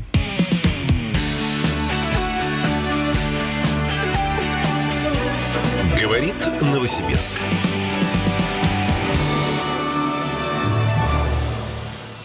Говорит 6.01 6.36
Новосибирск. 6.62 7.38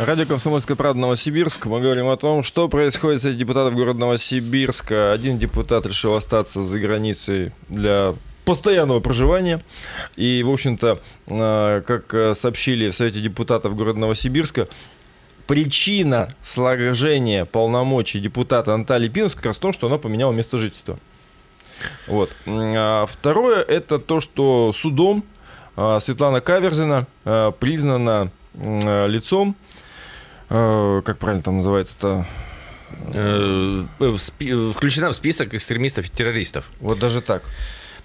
Радио 0.00 0.25
«Комсомольская 0.25 0.78
правда» 0.78 0.99
Новосибирск. 0.99 1.66
Мы 1.66 1.78
говорим 1.78 2.09
о 2.09 2.16
том, 2.16 2.42
что 2.42 2.71
происходит 2.71 3.21
среди 3.21 3.40
депутатов 3.40 3.75
города 3.75 3.99
Новосибирска. 4.00 5.12
Один 5.12 5.38
депутат 5.38 5.85
решил 5.85 6.14
остаться 6.14 6.64
за 6.64 6.78
границей 6.78 7.52
для 7.69 8.14
постоянного 8.47 9.00
проживания. 9.00 9.61
И, 10.16 10.42
в 10.42 10.50
общем-то, 10.50 11.00
э, 11.26 11.83
как 11.87 12.14
э, 12.14 12.35
сообщили 12.35 12.88
в 12.88 12.97
Совете 12.97 13.21
депутатов 13.21 13.76
города 13.76 13.99
Новосибирска, 13.99 14.69
причина 15.47 16.35
сложения 16.42 17.45
полномочий 17.45 18.21
депутата 18.21 18.75
Натальи 18.75 19.11
Пинус 19.11 19.35
как 19.35 19.45
раз 19.45 19.59
в 19.59 19.61
том, 19.61 19.75
что 19.75 19.88
она 19.88 19.99
поменяла 19.99 20.33
место 20.33 20.57
жительства. 20.57 20.99
Вот. 22.07 22.30
А 22.47 23.04
Второе, 23.04 23.61
это 23.61 23.99
то, 23.99 24.23
что 24.23 24.73
судом 24.75 25.25
а, 25.76 26.00
Светлана 26.00 26.40
Каверзина 26.40 27.07
признана 27.59 28.33
лицом, 28.54 29.57
э, 30.50 31.02
как 31.04 31.19
правильно 31.19 31.42
там 31.42 31.57
называется-то, 31.57 32.26
Э, 33.14 33.85
в 34.00 34.16
Включена 34.73 35.11
в 35.11 35.14
список 35.14 35.54
экстремистов 35.54 36.07
и 36.07 36.09
террористов. 36.11 36.69
вот 36.80 36.99
даже 36.99 37.21
так. 37.23 37.42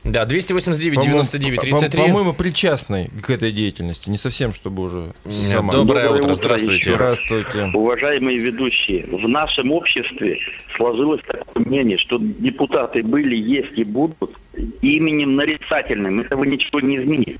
Да, 0.03 0.25
289 0.25 0.99
По-моему, 0.99 1.13
99 1.23 1.55
по- 1.55 1.61
33. 1.79 2.01
По-моему, 2.03 2.33
причастной 2.33 3.07
к 3.23 3.31
этой 3.31 3.51
деятельности. 3.51 4.07
Не 4.11 4.17
совсем, 4.17 4.53
чтобы 4.53 4.83
уже 4.83 5.13
сама. 5.51 5.73
Доброе, 5.73 6.03
Доброе 6.03 6.09
утро, 6.11 6.23
утро 6.25 6.35
здравствуйте. 6.35 6.75
еще. 6.75 6.93
Здравствуйте. 6.93 7.71
Уважаемые 7.73 8.37
ведущие, 8.37 9.07
в 9.07 9.27
нашем 9.27 9.71
обществе 9.71 10.37
сложилось 10.77 11.21
такое 11.25 11.65
мнение, 11.65 11.97
что 11.97 12.19
депутаты 12.19 13.01
были, 13.01 13.35
есть 13.35 13.75
и 13.79 13.83
будут 13.83 14.35
именем 14.81 15.35
нарицательным. 15.35 16.19
Этого 16.21 16.43
ничего 16.43 16.79
не 16.79 16.97
изменит. 16.97 17.37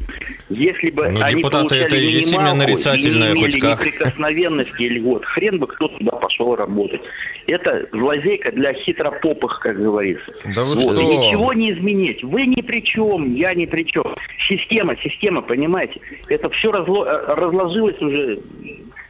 Если 0.50 0.92
бы 0.92 1.10
Ну, 1.10 1.22
они 1.24 1.38
депутаты 1.38 1.68
получали 1.70 1.86
это 1.86 1.96
и 1.96 2.06
есть 2.06 2.34
имя 2.34 2.54
нарицательное, 2.54 3.32
и 3.32 3.34
не 3.36 3.42
хоть 3.42 3.54
имели 3.56 3.60
как. 3.60 3.86
неприкосновенности 3.86 4.82
и 4.84 4.90
льгот, 4.90 5.26
хрен 5.26 5.60
бы 5.60 5.68
кто 5.68 5.88
туда 5.88 6.12
пошел 6.14 6.56
работать. 6.56 7.02
Это 7.48 7.88
лазейка 7.94 8.52
для 8.52 8.74
хитропопых, 8.74 9.60
как 9.62 9.78
говорится. 9.78 10.34
Да 10.56 10.64
вы 10.64 10.76
Вот. 10.76 10.98
И 10.98 11.06
что? 11.06 11.14
ничего 11.26 11.54
не 11.54 11.72
изменить. 11.72 12.24
Вы 12.24 12.46
ни 12.46 12.62
при 12.62 12.82
чем, 12.84 13.34
я 13.36 13.54
ни 13.54 13.66
при 13.66 13.84
чем. 13.84 14.04
Система, 14.48 14.96
система, 15.04 15.42
понимаете? 15.42 16.00
Это 16.28 16.50
все 16.52 16.72
разло- 16.72 17.06
э, 17.08 17.34
разложилось 17.36 18.02
уже. 18.02 18.40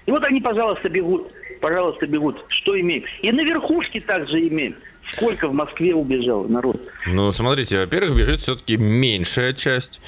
И 0.05 0.11
вот 0.11 0.23
они, 0.23 0.41
пожалуйста, 0.41 0.89
бегут. 0.89 1.31
Пожалуйста, 1.61 2.05
бегут. 2.05 2.43
Что 2.49 2.79
имеем? 2.79 3.03
И 3.21 3.31
на 3.31 3.41
верхушке 3.41 3.99
также 4.01 4.47
имеем. 4.47 4.75
Сколько 5.13 5.47
в 5.47 5.53
Москве 5.53 5.93
убежало 5.93 6.47
народ? 6.47 6.81
Ну, 7.07 7.31
смотрите, 7.31 7.79
во-первых, 7.79 8.17
бежит 8.17 8.41
все-таки 8.41 8.77
меньшая 8.77 9.53
часть. 9.53 9.99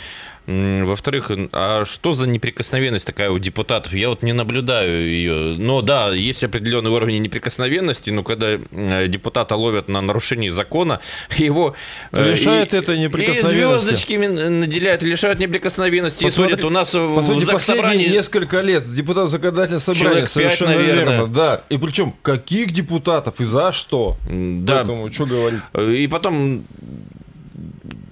Во-вторых, 0.48 1.30
а 1.52 1.84
что 1.86 2.14
за 2.14 2.26
неприкосновенность 2.26 3.06
такая 3.06 3.30
у 3.30 3.38
депутатов? 3.38 3.94
Я 3.94 4.08
вот 4.08 4.24
не 4.24 4.32
наблюдаю 4.32 5.06
ее. 5.10 5.58
Но 5.58 5.82
да, 5.82 6.14
есть 6.14 6.42
определенный 6.42 6.90
уровень 6.90 7.22
неприкосновенности, 7.22 8.12
но 8.12 8.24
когда 8.24 8.52
э, 8.72 9.08
депутата 9.10 9.58
ловят 9.58 9.90
на 9.90 10.00
нарушении 10.02 10.48
закона, 10.48 11.02
его... 11.38 11.76
э, 12.14 12.32
Лишает 12.32 12.74
и- 12.74 12.78
этой 12.78 12.96
И 12.96 13.00
неприкосновенности. 13.00 13.84
звездочками 13.88 14.28
наделяют, 14.28 15.02
лишают 15.02 15.40
неприкосновенности. 15.40 16.24
И 16.24 16.28
Посмотри- 16.28 16.54
судят 16.54 16.66
у 16.66 16.70
нас 16.70 16.94
в- 16.94 17.16
По 17.16 17.22
в 17.22 17.26
сути, 17.26 17.46
последние 17.46 17.46
Заксобрании... 17.46 18.08
несколько 18.08 18.62
лет 18.62 18.96
депутат 18.96 19.30
законодательного 19.30 19.82
собрания, 19.82 20.04
Человек 20.06 20.24
пять, 20.26 20.32
совершенно 20.32 20.76
наверное. 20.76 21.04
верно, 21.18 21.28
да. 21.28 21.64
И 21.68 21.78
причем, 21.78 22.14
каких 22.22 22.72
депутатов 22.72 23.42
и 23.42 23.44
за 23.44 23.74
что? 23.74 24.16
Да, 24.30 24.76
Поэтому, 24.78 25.12
что 25.12 25.26
говорить? 25.26 25.62
И 25.78 26.08
потом, 26.08 26.64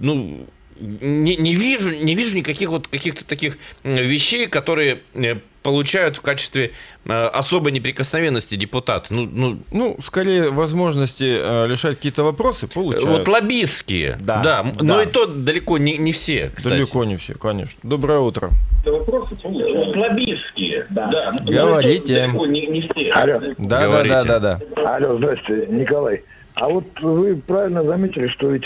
ну, 0.00 0.46
не, 0.80 1.36
не 1.36 1.54
вижу, 1.54 1.90
не 1.94 2.14
вижу 2.14 2.36
никаких 2.36 2.70
вот 2.70 2.88
каких-то 2.88 3.24
таких 3.24 3.58
вещей, 3.84 4.46
которые 4.46 5.00
э, 5.14 5.36
получают 5.62 6.16
в 6.16 6.20
качестве 6.20 6.72
э, 7.06 7.26
особой 7.26 7.72
неприкосновенности 7.72 8.54
депутата. 8.54 9.06
Ну, 9.10 9.28
ну, 9.32 9.58
Ну, 9.72 9.96
скорее, 10.04 10.50
возможности 10.50 11.38
э, 11.38 11.66
решать 11.68 11.96
какие-то 11.96 12.22
вопросы 12.22 12.68
получают. 12.68 13.04
вот 13.04 13.28
лоббистские. 13.28 14.16
Да, 14.20 14.40
да. 14.42 14.62
да. 14.62 14.84
Но 14.84 15.02
и 15.02 15.06
то 15.06 15.26
далеко 15.26 15.78
не, 15.78 15.96
не 15.98 16.12
все, 16.12 16.50
кстати. 16.54 16.74
Далеко 16.74 17.04
не 17.04 17.16
все, 17.16 17.34
конечно. 17.34 17.78
Доброе 17.82 18.20
утро. 18.20 18.50
Лоббистские, 19.64 20.86
да. 20.90 21.32
Говорите. 21.44 22.30
Ну, 22.32 22.44
Не, 22.46 22.66
не 22.66 22.82
все. 22.82 23.10
Алло, 23.10 23.40
Да, 23.58 23.80
да, 23.80 23.86
Говорите. 23.86 24.14
да, 24.24 24.24
да, 24.24 24.60
да. 24.74 24.94
алло, 24.94 25.16
здрасте, 25.18 25.66
Николай. 25.68 26.22
А 26.54 26.68
вот 26.68 26.84
вы 27.02 27.36
правильно 27.36 27.82
заметили, 27.84 28.28
что 28.28 28.50
ведь 28.50 28.64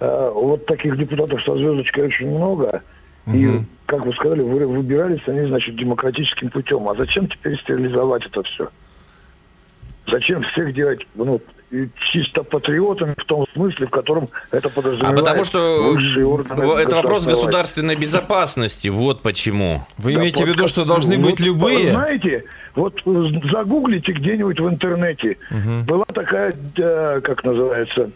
вот 0.00 0.66
таких 0.66 0.96
депутатов 0.98 1.42
со 1.44 1.54
звездочкой 1.56 2.04
очень 2.06 2.30
много. 2.30 2.82
И, 3.26 3.46
Мгм. 3.46 3.66
как 3.86 4.06
вы 4.06 4.12
сказали, 4.14 4.40
вы, 4.40 4.66
выбирались 4.66 5.20
они, 5.26 5.46
значит, 5.46 5.76
демократическим 5.76 6.48
путем. 6.50 6.88
А 6.88 6.94
зачем 6.94 7.28
теперь 7.28 7.58
стерилизовать 7.60 8.24
это 8.26 8.42
все? 8.44 8.68
Зачем 10.10 10.42
всех 10.44 10.74
делать 10.74 11.06
ну, 11.14 11.40
и 11.70 11.88
чисто 12.10 12.42
патриотами 12.42 13.14
в 13.16 13.24
том 13.26 13.46
смысле, 13.52 13.86
в 13.86 13.90
котором 13.90 14.28
это 14.50 14.66
А 14.68 14.70
подразумевает 14.70 15.16
потому 15.18 15.44
что 15.44 15.92
в- 15.94 16.76
это 16.76 16.96
вопрос 16.96 17.26
государственной 17.26 17.94
безопасности. 17.94 18.88
Вот 18.88 19.22
почему. 19.22 19.82
Вы 19.98 20.14
Да, 20.14 20.20
имеете 20.20 20.38
в 20.38 20.40
вот 20.40 20.48
виду, 20.48 20.58
как- 20.62 20.68
что 20.68 20.84
должны 20.84 21.16
вот, 21.18 21.26
быть 21.30 21.38
любые? 21.40 21.90
Знаете, 21.90 22.44
вот 22.74 23.00
э, 23.06 23.24
загуглите 23.52 24.12
где-нибудь 24.12 24.58
в 24.58 24.68
интернете. 24.68 25.36
Мгм. 25.50 25.84
Была 25.84 26.06
такая, 26.06 26.56
э, 26.76 27.20
как 27.22 27.44
называется, 27.44 28.10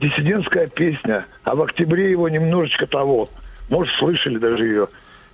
диссидентская 0.00 0.66
песня, 0.66 1.26
а 1.44 1.54
в 1.54 1.62
октябре 1.62 2.10
его 2.10 2.28
немножечко 2.28 2.86
того. 2.86 3.30
Может, 3.68 3.94
слышали 3.96 4.38
даже 4.38 4.64
ее. 4.66 4.88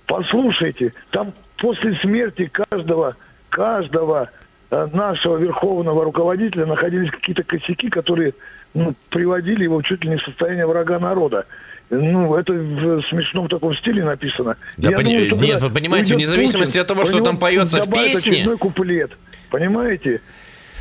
Послушайте, 0.07 0.93
там 1.11 1.33
после 1.57 1.95
смерти 2.01 2.51
каждого, 2.51 3.15
каждого 3.49 4.29
э, 4.71 4.87
нашего 4.93 5.37
верховного 5.37 6.03
руководителя 6.03 6.65
находились 6.65 7.11
какие-то 7.11 7.43
косяки, 7.43 7.89
которые 7.89 8.33
ну, 8.73 8.93
приводили 9.09 9.63
его 9.63 9.81
чуть 9.81 10.03
ли 10.03 10.11
не 10.11 10.17
в 10.17 10.23
состояние 10.23 10.67
врага 10.67 10.99
народа. 10.99 11.45
Ну, 11.89 12.35
это 12.35 12.51
в 12.53 13.01
смешном 13.09 13.47
таком 13.47 13.75
стиле 13.75 14.03
написано. 14.03 14.57
Да 14.77 14.89
Я 14.89 14.97
пони- 14.97 15.11
думаю, 15.11 15.25
что 15.27 15.35
нет, 15.37 15.61
вы 15.61 15.69
понимаете, 15.69 16.15
вне 16.15 16.27
зависимости 16.27 16.73
Путин, 16.73 16.81
от 16.81 16.87
того, 16.87 17.03
что 17.05 17.21
там 17.21 17.37
поется 17.37 17.81
в 17.81 17.89
песне- 17.89 18.57
куплет. 18.57 19.11
Понимаете? 19.51 20.21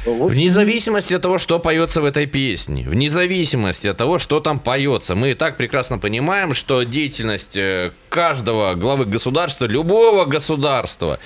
Вне 0.04 0.50
зависимости 0.50 1.14
от 1.14 1.22
того, 1.22 1.38
что 1.38 1.58
поется 1.58 2.02
в 2.02 2.04
этой 2.04 2.26
песне, 2.26 2.84
вне 2.86 3.10
зависимости 3.10 3.88
от 3.88 3.96
того, 3.96 4.18
что 4.18 4.40
там 4.40 4.58
поется, 4.58 5.14
мы 5.14 5.30
и 5.30 5.34
так 5.34 5.56
прекрасно 5.56 5.98
понимаем, 5.98 6.52
что 6.52 6.82
деятельность 6.82 7.56
э, 7.56 7.92
каждого 8.10 8.74
главы 8.74 9.06
государства, 9.06 9.64
любого 9.64 10.26
государства, 10.26 11.18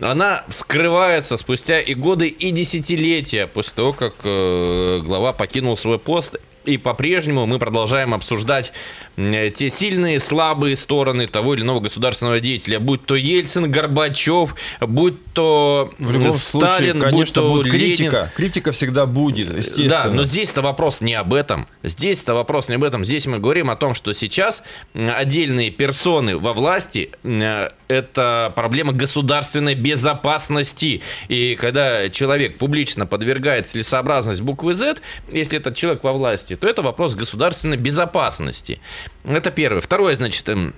она 0.00 0.44
вскрывается 0.48 1.38
спустя 1.38 1.80
и 1.80 1.94
годы, 1.94 2.28
и 2.28 2.50
десятилетия 2.50 3.46
после 3.46 3.72
того, 3.74 3.92
как 3.92 4.14
э, 4.24 5.00
глава 5.02 5.32
покинул 5.32 5.76
свой 5.76 5.98
пост. 5.98 6.36
И 6.64 6.78
по-прежнему 6.78 7.46
мы 7.46 7.60
продолжаем 7.60 8.12
обсуждать 8.12 8.72
те 9.16 9.70
сильные, 9.70 10.20
слабые 10.20 10.76
стороны 10.76 11.26
того 11.26 11.54
или 11.54 11.62
иного 11.62 11.80
государственного 11.80 12.38
деятеля, 12.40 12.78
будь 12.80 13.06
то 13.06 13.14
Ельцин, 13.14 13.70
Горбачев, 13.70 14.54
будь 14.80 15.24
то 15.32 15.92
В 15.98 16.12
любом 16.12 16.32
Сталин, 16.34 16.92
случае, 16.92 16.92
конечно, 16.92 17.12
будь 17.12 17.32
то 17.32 17.48
будет 17.50 17.64
Ленин. 17.72 17.78
критика. 17.96 18.32
Критика 18.36 18.72
всегда 18.72 19.06
будет, 19.06 19.56
естественно. 19.56 19.88
Да, 19.88 20.10
но 20.10 20.24
здесь-то 20.24 20.60
вопрос 20.62 21.00
не 21.00 21.14
об 21.14 21.32
этом. 21.32 21.66
Здесь-то 21.82 22.34
вопрос 22.34 22.68
не 22.68 22.74
об 22.74 22.84
этом. 22.84 23.04
Здесь 23.04 23.26
мы 23.26 23.38
говорим 23.38 23.70
о 23.70 23.76
том, 23.76 23.94
что 23.94 24.12
сейчас 24.12 24.62
отдельные 24.94 25.70
персоны 25.70 26.36
во 26.36 26.52
власти 26.52 27.10
м, 27.24 27.70
это 27.88 28.52
проблема 28.54 28.92
государственной 28.92 29.74
безопасности. 29.74 31.00
И 31.28 31.56
когда 31.56 32.08
человек 32.10 32.58
публично 32.58 33.06
подвергает 33.06 33.66
целесообразность 33.66 34.40
буквы 34.42 34.74
Z, 34.74 34.96
если 35.32 35.58
этот 35.58 35.76
человек 35.76 36.02
во 36.04 36.12
власти, 36.12 36.56
то 36.56 36.66
это 36.68 36.82
вопрос 36.82 37.14
государственной 37.14 37.76
безопасности. 37.76 38.80
Это 39.24 39.50
первое. 39.50 39.80
Второе, 39.80 40.14
значит, 40.16 40.48
эм, 40.48 40.74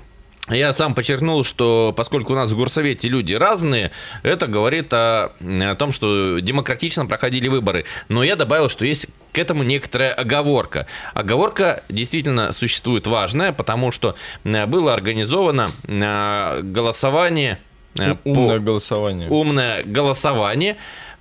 я 0.48 0.72
сам 0.72 0.94
подчеркнул, 0.94 1.44
что 1.44 1.92
поскольку 1.96 2.32
у 2.32 2.36
нас 2.36 2.50
в 2.50 2.56
горсовете 2.56 3.08
люди 3.08 3.34
разные, 3.34 3.90
это 4.22 4.46
говорит 4.46 4.92
о, 4.92 5.32
о 5.40 5.74
том, 5.76 5.92
что 5.92 6.38
демократично 6.38 7.04
проходили 7.06 7.48
выборы. 7.48 7.84
Но 8.08 8.22
я 8.22 8.34
добавил, 8.36 8.68
что 8.70 8.86
есть 8.86 9.08
к 9.32 9.38
этому 9.38 9.62
некоторая 9.62 10.14
оговорка. 10.14 10.86
Оговорка 11.12 11.82
действительно 11.90 12.52
существует 12.54 13.06
важная, 13.06 13.52
потому 13.52 13.92
что 13.92 14.14
было 14.44 14.94
организовано 14.94 15.70
э, 15.86 16.60
голосование 16.62 17.58
э, 17.98 18.14
по- 18.14 18.28
Умное 18.30 18.58
голосование. 18.58 19.28
умное 19.28 19.82
голосование 19.84 20.76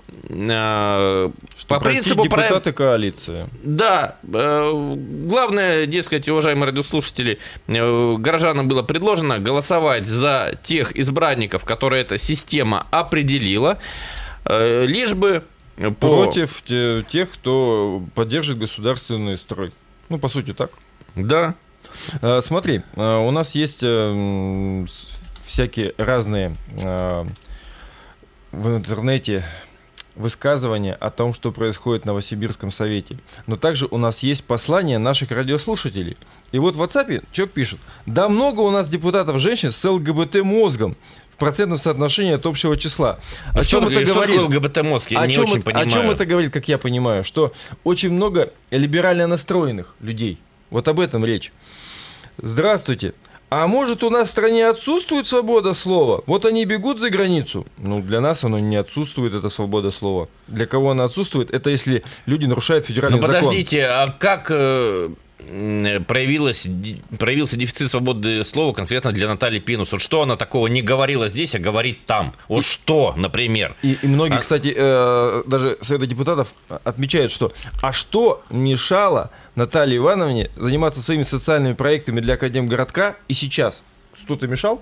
э, 0.09 1.31
Что 1.57 1.67
по 1.67 1.79
принципу 1.79 2.23
депутаты 2.23 2.71
коалиции. 2.71 3.47
да, 3.63 4.15
э, 4.23 4.95
главное, 5.27 5.85
дескать, 5.85 6.27
уважаемые 6.29 6.67
радиослушатели, 6.69 7.39
э, 7.67 8.15
горожанам 8.17 8.67
было 8.67 8.83
предложено 8.83 9.39
голосовать 9.39 10.05
за 10.07 10.57
тех 10.63 10.95
избранников, 10.95 11.65
которые 11.65 12.01
эта 12.01 12.17
система 12.17 12.87
определила, 12.91 13.79
э, 14.45 14.85
лишь 14.85 15.13
бы 15.13 15.43
по... 15.99 16.23
Против 16.23 16.63
те- 16.63 17.03
тех, 17.09 17.31
кто 17.31 18.03
поддержит 18.15 18.57
государственный 18.57 19.37
строй. 19.37 19.71
Ну, 20.09 20.17
по 20.19 20.27
сути, 20.29 20.53
так. 20.53 20.71
Да, 21.15 21.55
Смотри, 22.41 22.81
у 22.95 23.31
нас 23.31 23.55
есть 23.55 23.79
всякие 25.45 25.93
разные 25.97 26.57
в 28.51 28.67
интернете 28.75 29.45
высказывания 30.17 30.93
о 30.93 31.09
том, 31.09 31.33
что 31.33 31.51
происходит 31.51 32.03
в 32.03 32.05
Новосибирском 32.05 32.71
совете. 32.71 33.17
Но 33.45 33.55
также 33.55 33.87
у 33.89 33.97
нас 33.97 34.19
есть 34.19 34.43
послания 34.43 34.97
наших 34.97 35.31
радиослушателей. 35.31 36.17
И 36.51 36.59
вот 36.59 36.75
в 36.75 36.81
WhatsApp 36.81 37.23
человек 37.31 37.53
пишет, 37.53 37.79
да 38.05 38.27
много 38.27 38.61
у 38.61 38.71
нас 38.71 38.89
депутатов 38.89 39.39
женщин 39.39 39.71
с 39.71 39.83
ЛГБТ-мозгом 39.83 40.95
в 41.29 41.37
процентном 41.37 41.77
соотношении 41.77 42.33
от 42.33 42.45
общего 42.45 42.75
числа. 42.75 43.19
Ну 43.53 43.59
О 43.59 43.63
что, 43.63 43.79
чем 43.79 43.87
ты 43.87 43.93
это 43.93 44.05
что 44.05 44.13
говорит? 44.15 44.35
такое 44.35 44.59
ЛГБТ-мозг? 44.59 45.11
Я 45.11 45.21
о, 45.21 45.27
не 45.27 45.33
чем 45.33 45.43
очень 45.43 45.57
это, 45.57 45.65
понимаю. 45.65 45.87
о 45.87 45.89
чем 45.89 46.09
это 46.09 46.25
говорит, 46.25 46.51
как 46.51 46.67
я 46.67 46.77
понимаю? 46.79 47.23
Что 47.23 47.53
очень 47.83 48.11
много 48.11 48.53
либерально 48.71 49.27
настроенных 49.27 49.93
людей. 49.99 50.39
Вот 50.71 50.87
об 50.87 50.99
этом 50.99 51.23
речь. 51.23 51.53
Здравствуйте. 52.39 53.13
А 53.49 53.65
может 53.67 54.03
у 54.03 54.09
нас 54.09 54.27
в 54.27 54.31
стране 54.31 54.67
отсутствует 54.67 55.25
свобода 55.27 55.73
слова? 55.73 56.21
Вот 56.25 56.45
они 56.45 56.65
бегут 56.65 56.99
за 56.99 57.09
границу. 57.09 57.65
Ну, 57.77 58.01
для 58.01 58.19
нас 58.19 58.43
оно 58.43 58.59
не 58.59 58.75
отсутствует, 58.75 59.33
эта 59.33 59.47
свобода 59.47 59.89
слова. 59.89 60.27
Для 60.47 60.65
кого 60.65 60.91
она 60.91 61.05
отсутствует? 61.05 61.49
Это 61.51 61.69
если 61.69 62.03
люди 62.25 62.45
нарушают 62.45 62.85
федеральный 62.85 63.19
Ну 63.19 63.25
закон. 63.25 63.39
подождите, 63.41 63.85
а 63.85 64.09
как 64.19 64.47
э, 64.49 65.09
проявилось, 66.07 66.67
проявился 67.17 67.57
дефицит 67.57 67.89
свободы 67.89 68.43
слова 68.43 68.73
конкретно 68.73 69.11
для 69.11 69.27
Натальи 69.27 69.59
Пинус? 69.59 69.91
Вот 69.91 70.01
что 70.01 70.21
она 70.21 70.35
такого 70.35 70.67
не 70.67 70.81
говорила 70.81 71.27
здесь, 71.27 71.55
а 71.55 71.59
говорит 71.59 72.05
там? 72.05 72.33
Вот 72.47 72.65
что, 72.65 73.13
например? 73.15 73.75
И, 73.81 73.97
и 74.01 74.07
многие, 74.07 74.37
А- 74.37 74.41
кстати, 74.41 74.73
э, 74.75 75.43
даже 75.47 75.77
Совета 75.81 76.07
депутатов 76.07 76.53
отмечают, 76.83 77.31
что 77.31 77.51
а 77.81 77.93
что 77.93 78.43
мешало 78.49 79.31
Наталье 79.55 79.97
Ивановне 79.97 80.51
заниматься 80.55 81.01
своими 81.01 81.23
социальными 81.23 81.73
проектами 81.73 82.19
для 82.19 82.35
Академгородка 82.35 83.15
и 83.27 83.33
сейчас? 83.33 83.81
Кто-то 84.23 84.47
мешал? 84.47 84.81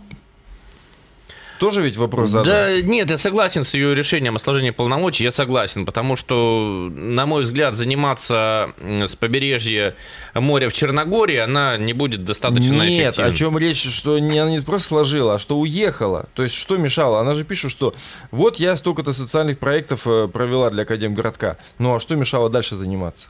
Тоже 1.59 1.81
ведь 1.81 1.95
вопрос 1.97 2.29
задан. 2.29 2.45
Да 2.45 2.81
нет, 2.81 3.09
я 3.09 3.17
согласен 3.17 3.63
с 3.63 3.73
ее 3.73 3.95
решением 3.95 4.35
о 4.35 4.39
сложении 4.39 4.71
полномочий, 4.71 5.23
я 5.23 5.31
согласен, 5.31 5.85
потому 5.85 6.15
что, 6.15 6.89
на 6.93 7.25
мой 7.25 7.43
взгляд, 7.43 7.75
заниматься 7.75 8.73
с 8.79 9.15
побережья 9.15 9.95
моря 10.33 10.69
в 10.69 10.73
Черногории 10.73 11.37
она 11.37 11.77
не 11.77 11.93
будет 11.93 12.25
достаточно 12.25 12.83
Нет, 12.83 13.13
эффективной. 13.13 13.31
о 13.31 13.35
чем 13.35 13.57
речь, 13.57 13.83
что 13.89 14.19
не, 14.19 14.37
она 14.37 14.51
не 14.51 14.59
просто 14.59 14.89
сложила, 14.89 15.35
а 15.35 15.39
что 15.39 15.57
уехала. 15.57 16.27
То 16.33 16.43
есть 16.43 16.55
что 16.55 16.77
мешало? 16.77 17.21
Она 17.21 17.35
же 17.35 17.43
пишет, 17.43 17.71
что 17.71 17.93
вот 18.31 18.59
я 18.59 18.75
столько-то 18.75 19.13
социальных 19.13 19.59
проектов 19.59 20.01
э, 20.05 20.27
провела 20.27 20.69
для 20.69 20.83
Академгородка. 20.83 21.57
Ну 21.79 21.95
а 21.95 21.99
что 21.99 22.15
мешало 22.15 22.49
дальше 22.49 22.75
заниматься? 22.75 23.27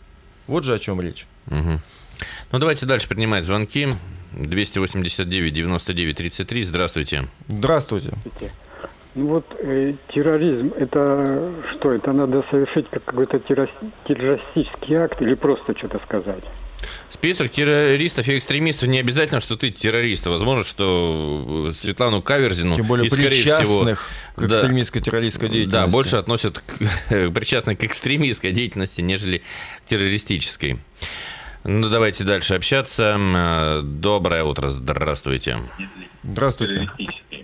Вот 0.47 0.63
же 0.63 0.73
о 0.73 0.79
чем 0.79 0.99
речь. 1.01 1.25
Мгм. 1.47 1.79
Ну 2.51 2.59
давайте 2.59 2.85
дальше 2.85 3.07
принимать 3.07 3.43
звонки. 3.45 3.89
289 4.35 5.53
99 5.53 6.17
33. 6.17 6.63
Здравствуйте. 6.63 7.27
Здравствуйте. 7.47 8.13
Ну 9.15 9.27
вот 9.27 9.45
э, 9.59 9.93
терроризм, 10.13 10.73
это 10.77 11.53
что? 11.71 11.93
Это 11.93 12.11
надо 12.11 12.43
совершить 12.51 12.89
как 12.89 13.05
какой-то 13.05 13.37
террор- 13.37 13.91
террористический 14.05 14.95
акт 14.95 15.21
или 15.21 15.35
просто 15.35 15.77
что-то 15.77 15.99
сказать? 16.05 16.43
Список 17.09 17.49
террористов 17.51 18.27
и 18.27 18.37
экстремистов 18.37 18.89
не 18.89 18.99
обязательно, 18.99 19.39
что 19.39 19.55
ты 19.55 19.71
террорист. 19.71 20.25
Возможно, 20.27 20.65
что 20.65 21.69
э, 21.69 21.73
Светлану 21.73 22.21
Каверзину 22.21 22.75
Тем 22.75 22.87
более 22.87 23.07
и, 23.07 23.09
скорее 23.09 23.29
всего, 23.29 23.53
причастных 23.53 24.09
к 24.35 24.41
да. 24.41 24.55
экстремистской 24.55 25.01
террористской 25.01 25.49
деятельности. 25.49 25.85
Да, 25.85 25.87
больше 25.87 26.17
относят 26.17 26.59
к, 26.59 26.77
причастны 27.09 27.77
к 27.77 27.83
экстремистской 27.85 28.51
деятельности, 28.51 28.99
нежели 28.99 29.43
к 29.85 29.89
террористической. 29.89 30.77
Ну, 31.67 31.89
давайте 31.89 32.23
дальше 32.23 32.53
общаться. 32.53 33.17
Э, 33.17 33.81
Доброе 33.81 34.43
утро, 34.43 34.67
здравствуйте. 34.67 35.57
Здравствуйте. 36.23 36.87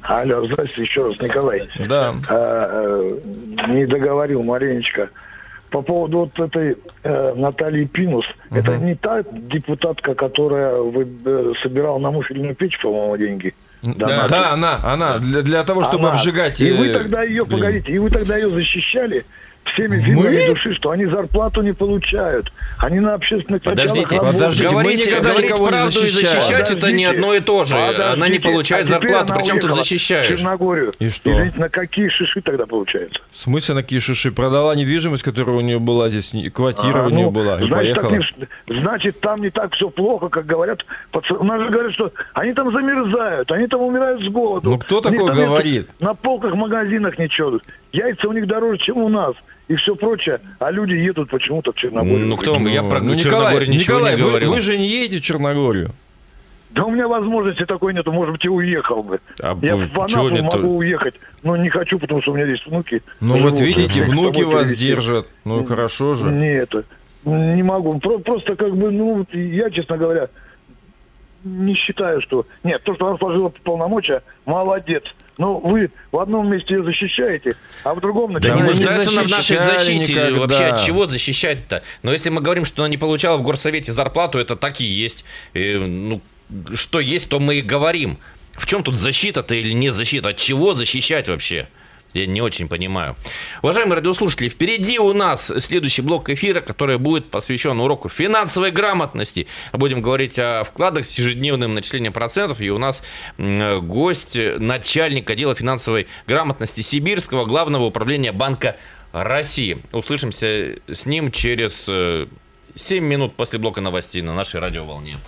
Алло, 0.04 0.46
здравствуйте 0.46 0.84
еще 0.84 1.08
раз, 1.08 1.20
Николай. 1.20 1.68
Да. 1.88 2.14
А, 2.30 2.70
э, 2.72 3.68
не 3.70 3.88
договорил 3.88 4.44
маленечко. 4.44 5.10
По 5.72 5.82
поводу 5.82 6.20
вот 6.20 6.40
этой 6.40 6.78
э, 7.04 7.34
Натальи 7.36 7.86
Пинус, 7.86 8.26
это 8.52 8.78
не 8.78 8.94
та 8.94 9.24
депутатка, 9.24 10.14
которая 10.14 10.76
вы, 10.76 11.08
э, 11.26 11.54
собирала 11.64 11.98
на 11.98 12.12
муфельную 12.12 12.54
печь, 12.56 12.80
по-моему, 12.80 13.18
деньги? 13.18 13.56
Да, 13.82 14.08
Наталья. 14.08 14.52
она, 14.52 14.80
она, 14.84 15.18
для, 15.18 15.42
для 15.42 15.64
того, 15.64 15.84
чтобы 15.84 16.10
Она. 16.10 16.12
обжигать... 16.12 16.62
И 16.62 16.72
вы 16.72 16.88
э, 16.90 16.94
тогда 16.94 17.24
ее, 17.24 17.46
погодите, 17.46 17.92
и 17.92 17.98
вы 17.98 18.12
тогда 18.12 18.38
ее 18.38 18.50
защищали 18.50 19.26
всеми 19.74 20.02
фибрами 20.04 20.48
души, 20.48 20.74
что 20.76 20.92
они 20.92 21.06
зарплату 21.06 21.62
не 21.62 21.74
получают. 21.74 22.52
Они 22.80 23.00
на 23.00 23.14
общественных 23.14 23.62
Подождите, 23.62 24.02
началах 24.02 24.12
работают. 24.34 24.40
подождите, 24.40 24.66
мы 24.76 24.82
говорить, 24.82 25.06
никогда 25.08 25.30
говорить 25.30 25.50
никого 25.50 25.66
не 25.66 25.70
правду 25.72 25.88
и 25.88 25.92
защищаем. 26.08 26.42
защищать 26.42 26.72
это 26.72 26.92
не 26.92 27.06
Подождите, 27.06 27.08
одно 27.08 27.34
и 27.36 27.40
то 27.40 27.64
же. 27.64 27.76
Она 27.76 27.86
не 27.86 27.94
подождите. 28.12 28.42
получает 28.42 28.86
А 28.86 28.90
зарплату, 28.90 29.34
причем 29.36 29.60
тут 29.60 29.74
защищаешь? 29.76 30.38
Черногорию. 30.40 30.94
И 31.00 31.10
что? 31.10 31.32
Извините, 31.32 31.60
на 31.60 31.70
какие 31.70 32.10
шиши 32.10 32.42
тогда 32.42 32.66
получается? 32.66 33.20
В 33.32 33.38
смысле, 33.40 33.76
на 33.76 33.82
какие 33.84 34.00
шиши? 34.00 34.32
Продала 34.32 34.76
недвижимость, 34.76 35.24
которая 35.24 35.56
у 35.56 35.62
нее 35.62 35.80
была 35.80 36.10
здесь, 36.10 36.32
квартира 36.54 37.04
А, 37.04 37.06
у 37.06 37.10
нее 37.10 37.26
ну, 37.26 37.32
была, 37.32 37.56
и 37.58 37.68
значит, 37.68 37.72
поехала. 37.96 38.12
не- 38.16 38.82
значит, 38.82 39.20
там 39.22 39.40
не 39.42 39.50
так 39.52 39.74
все 39.76 39.90
плохо, 39.90 40.30
как 40.30 40.46
говорят. 40.46 40.84
У 41.14 41.44
нас 41.44 41.62
же 41.62 41.70
говорят, 41.70 41.94
что 41.94 42.12
они 42.34 42.54
там 42.54 42.74
замерзают, 42.74 43.52
они 43.52 43.68
там 43.68 43.82
умирают 43.82 44.22
с 44.24 44.28
голоду. 44.30 44.70
Ну, 44.72 44.78
кто 44.80 45.02
такое 45.02 45.34
говорит? 45.34 45.90
На 46.00 46.14
полках 46.14 46.56
магазинах 46.56 47.18
ничего. 47.18 47.60
Яйца 47.94 48.28
у 48.28 48.34
них 48.34 48.48
дороже, 48.48 48.80
чем 48.80 48.98
у 48.98 49.10
нас. 49.10 49.36
И 49.68 49.76
все 49.76 49.96
прочее. 49.96 50.40
А 50.60 50.70
люди 50.72 50.94
едут 50.96 51.30
почему-то 51.30 51.72
в 51.72 51.76
Черногорию. 51.76 52.28
Ну, 52.28 52.36
кто 52.38 52.56
я 52.58 52.84
про 52.84 53.00
Ну, 53.00 53.16
Черногорию 53.16 53.70
ничего 53.70 53.96
Николай, 53.98 54.16
не 54.16 54.22
вы- 54.22 54.30
говорил. 54.30 54.52
Вы, 54.54 54.62
же 54.62 54.78
не 54.78 54.88
едете 54.88 55.20
в 55.20 55.22
Черногорию. 55.22 55.92
Да 56.72 56.86
у 56.86 56.92
меня 56.92 57.08
возможности 57.08 57.66
такой 57.66 57.94
нету, 57.94 58.12
может 58.14 58.34
быть, 58.34 58.46
и 58.46 58.50
уехал 58.50 59.04
бы. 59.04 59.20
А 59.42 59.58
Я 59.62 59.76
вы- 59.76 59.88
в 59.88 60.00
Анапу 60.00 60.30
нет-то? 60.30 60.58
могу 60.58 60.78
уехать, 60.78 61.16
но 61.44 61.58
не 61.58 61.70
хочу, 61.70 62.00
потому 62.00 62.22
что 62.22 62.32
у 62.32 62.36
меня 62.36 62.46
здесь 62.46 62.66
внуки. 62.66 63.02
Ну 63.20 63.38
живут. 63.38 63.52
вот 63.52 63.60
видите, 63.62 64.04
внуки 64.04 64.42
вас 64.44 64.68
перевести. 64.68 64.88
держат. 64.88 65.28
Ну 65.44 65.64
хорошо 65.66 66.14
же. 66.14 66.30
Не 66.32 66.54
это. 66.54 66.84
Не 67.26 67.62
могу. 67.64 68.00
Про- 68.00 68.20
Просто 68.20 68.56
как 68.56 68.76
бы, 68.76 68.90
ну, 68.90 69.26
я, 69.34 69.70
честно 69.70 69.98
говоря, 69.98 70.30
не 71.44 71.74
считаю, 71.76 72.22
что... 72.22 72.46
Нет, 72.64 72.82
то, 72.84 72.94
что 72.96 73.08
она 73.08 73.18
сложила 73.18 73.50
полномочия, 73.64 74.22
молодец. 74.46 75.04
Ну, 75.38 75.60
вы 75.60 75.90
в 76.12 76.20
одном 76.20 76.52
месте 76.52 76.76
ее 76.76 76.84
защищаете, 76.84 77.56
а 77.84 77.94
в 77.94 78.02
другом 78.02 78.34
Да 78.34 78.40
Да 78.40 78.56
не 78.56 78.64
нуждается 78.64 79.12
она 79.12 79.28
в 79.28 79.32
нашей 79.32 79.60
защите. 79.60 80.14
никогда. 80.14 80.40
Вообще 80.40 80.66
от 80.66 80.82
чего 80.82 81.06
защищать-то? 81.06 81.84
Но 82.04 82.12
если 82.12 82.30
мы 82.30 82.42
говорим, 82.42 82.66
что 82.66 82.84
она 82.84 82.90
не 82.90 82.98
получала 82.98 83.38
в 83.38 83.42
горсовете 83.44 83.92
зарплату, 83.92 84.40
это 84.40 84.56
так 84.56 84.82
и 84.82 84.84
есть. 84.84 85.24
И, 85.54 85.76
ну, 85.76 86.22
что 86.76 87.00
есть, 87.00 87.30
то 87.30 87.40
мы 87.40 87.56
и 87.56 87.62
говорим. 87.62 88.18
В 88.54 88.66
чем 88.66 88.84
тут 88.84 88.98
защита-то 88.98 89.56
или 89.56 89.72
не 89.72 89.92
защита? 89.92 90.30
От 90.30 90.38
чего 90.38 90.74
защищать 90.74 91.30
вообще? 91.30 91.68
Я 92.14 92.26
не 92.28 92.42
очень 92.42 92.68
понимаю. 92.68 93.16
Уважаемые 93.62 93.96
радиослушатели, 93.96 94.50
впереди 94.50 95.00
у 95.00 95.14
нас 95.14 95.52
следующий 95.60 96.02
блок 96.02 96.30
эфира, 96.30 96.62
который 96.62 96.98
будет 96.98 97.30
посвящен 97.30 97.80
уроку 97.80 98.10
финансовой 98.10 98.72
грамотности. 98.72 99.48
Будем 99.72 100.02
говорить 100.02 100.38
о 100.40 100.64
вкладах 100.64 101.06
с 101.06 101.18
ежедневным 101.18 101.74
начислением 101.74 102.14
процентов. 102.14 102.60
И 102.62 102.70
у 102.70 102.78
нас 102.78 103.04
гость, 103.38 104.36
э, 104.36 104.58
начальник 104.60 105.30
отдела 105.30 105.56
финансовой 105.56 106.08
грамотности 106.28 106.82
Сибирского 106.82 107.46
главного 107.46 107.86
управления 107.86 108.32
Банка 108.32 108.78
России. 109.12 109.82
Услышимся 109.92 110.80
с 110.88 111.06
ним 111.06 111.32
через 111.32 111.86
э, 111.88 112.28
7 112.76 113.04
минут 113.04 113.36
после 113.36 113.60
блока 113.60 113.82
новостей 113.82 114.22
на 114.22 114.34
нашей 114.34 114.60
радиоволне. 114.60 115.20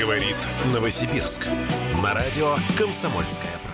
Говорит 0.00 0.36
Новосибирск. 0.72 1.46
На 2.02 2.14
радио 2.14 2.56
«Комсомольская 2.78 3.50
правда». 3.62 3.69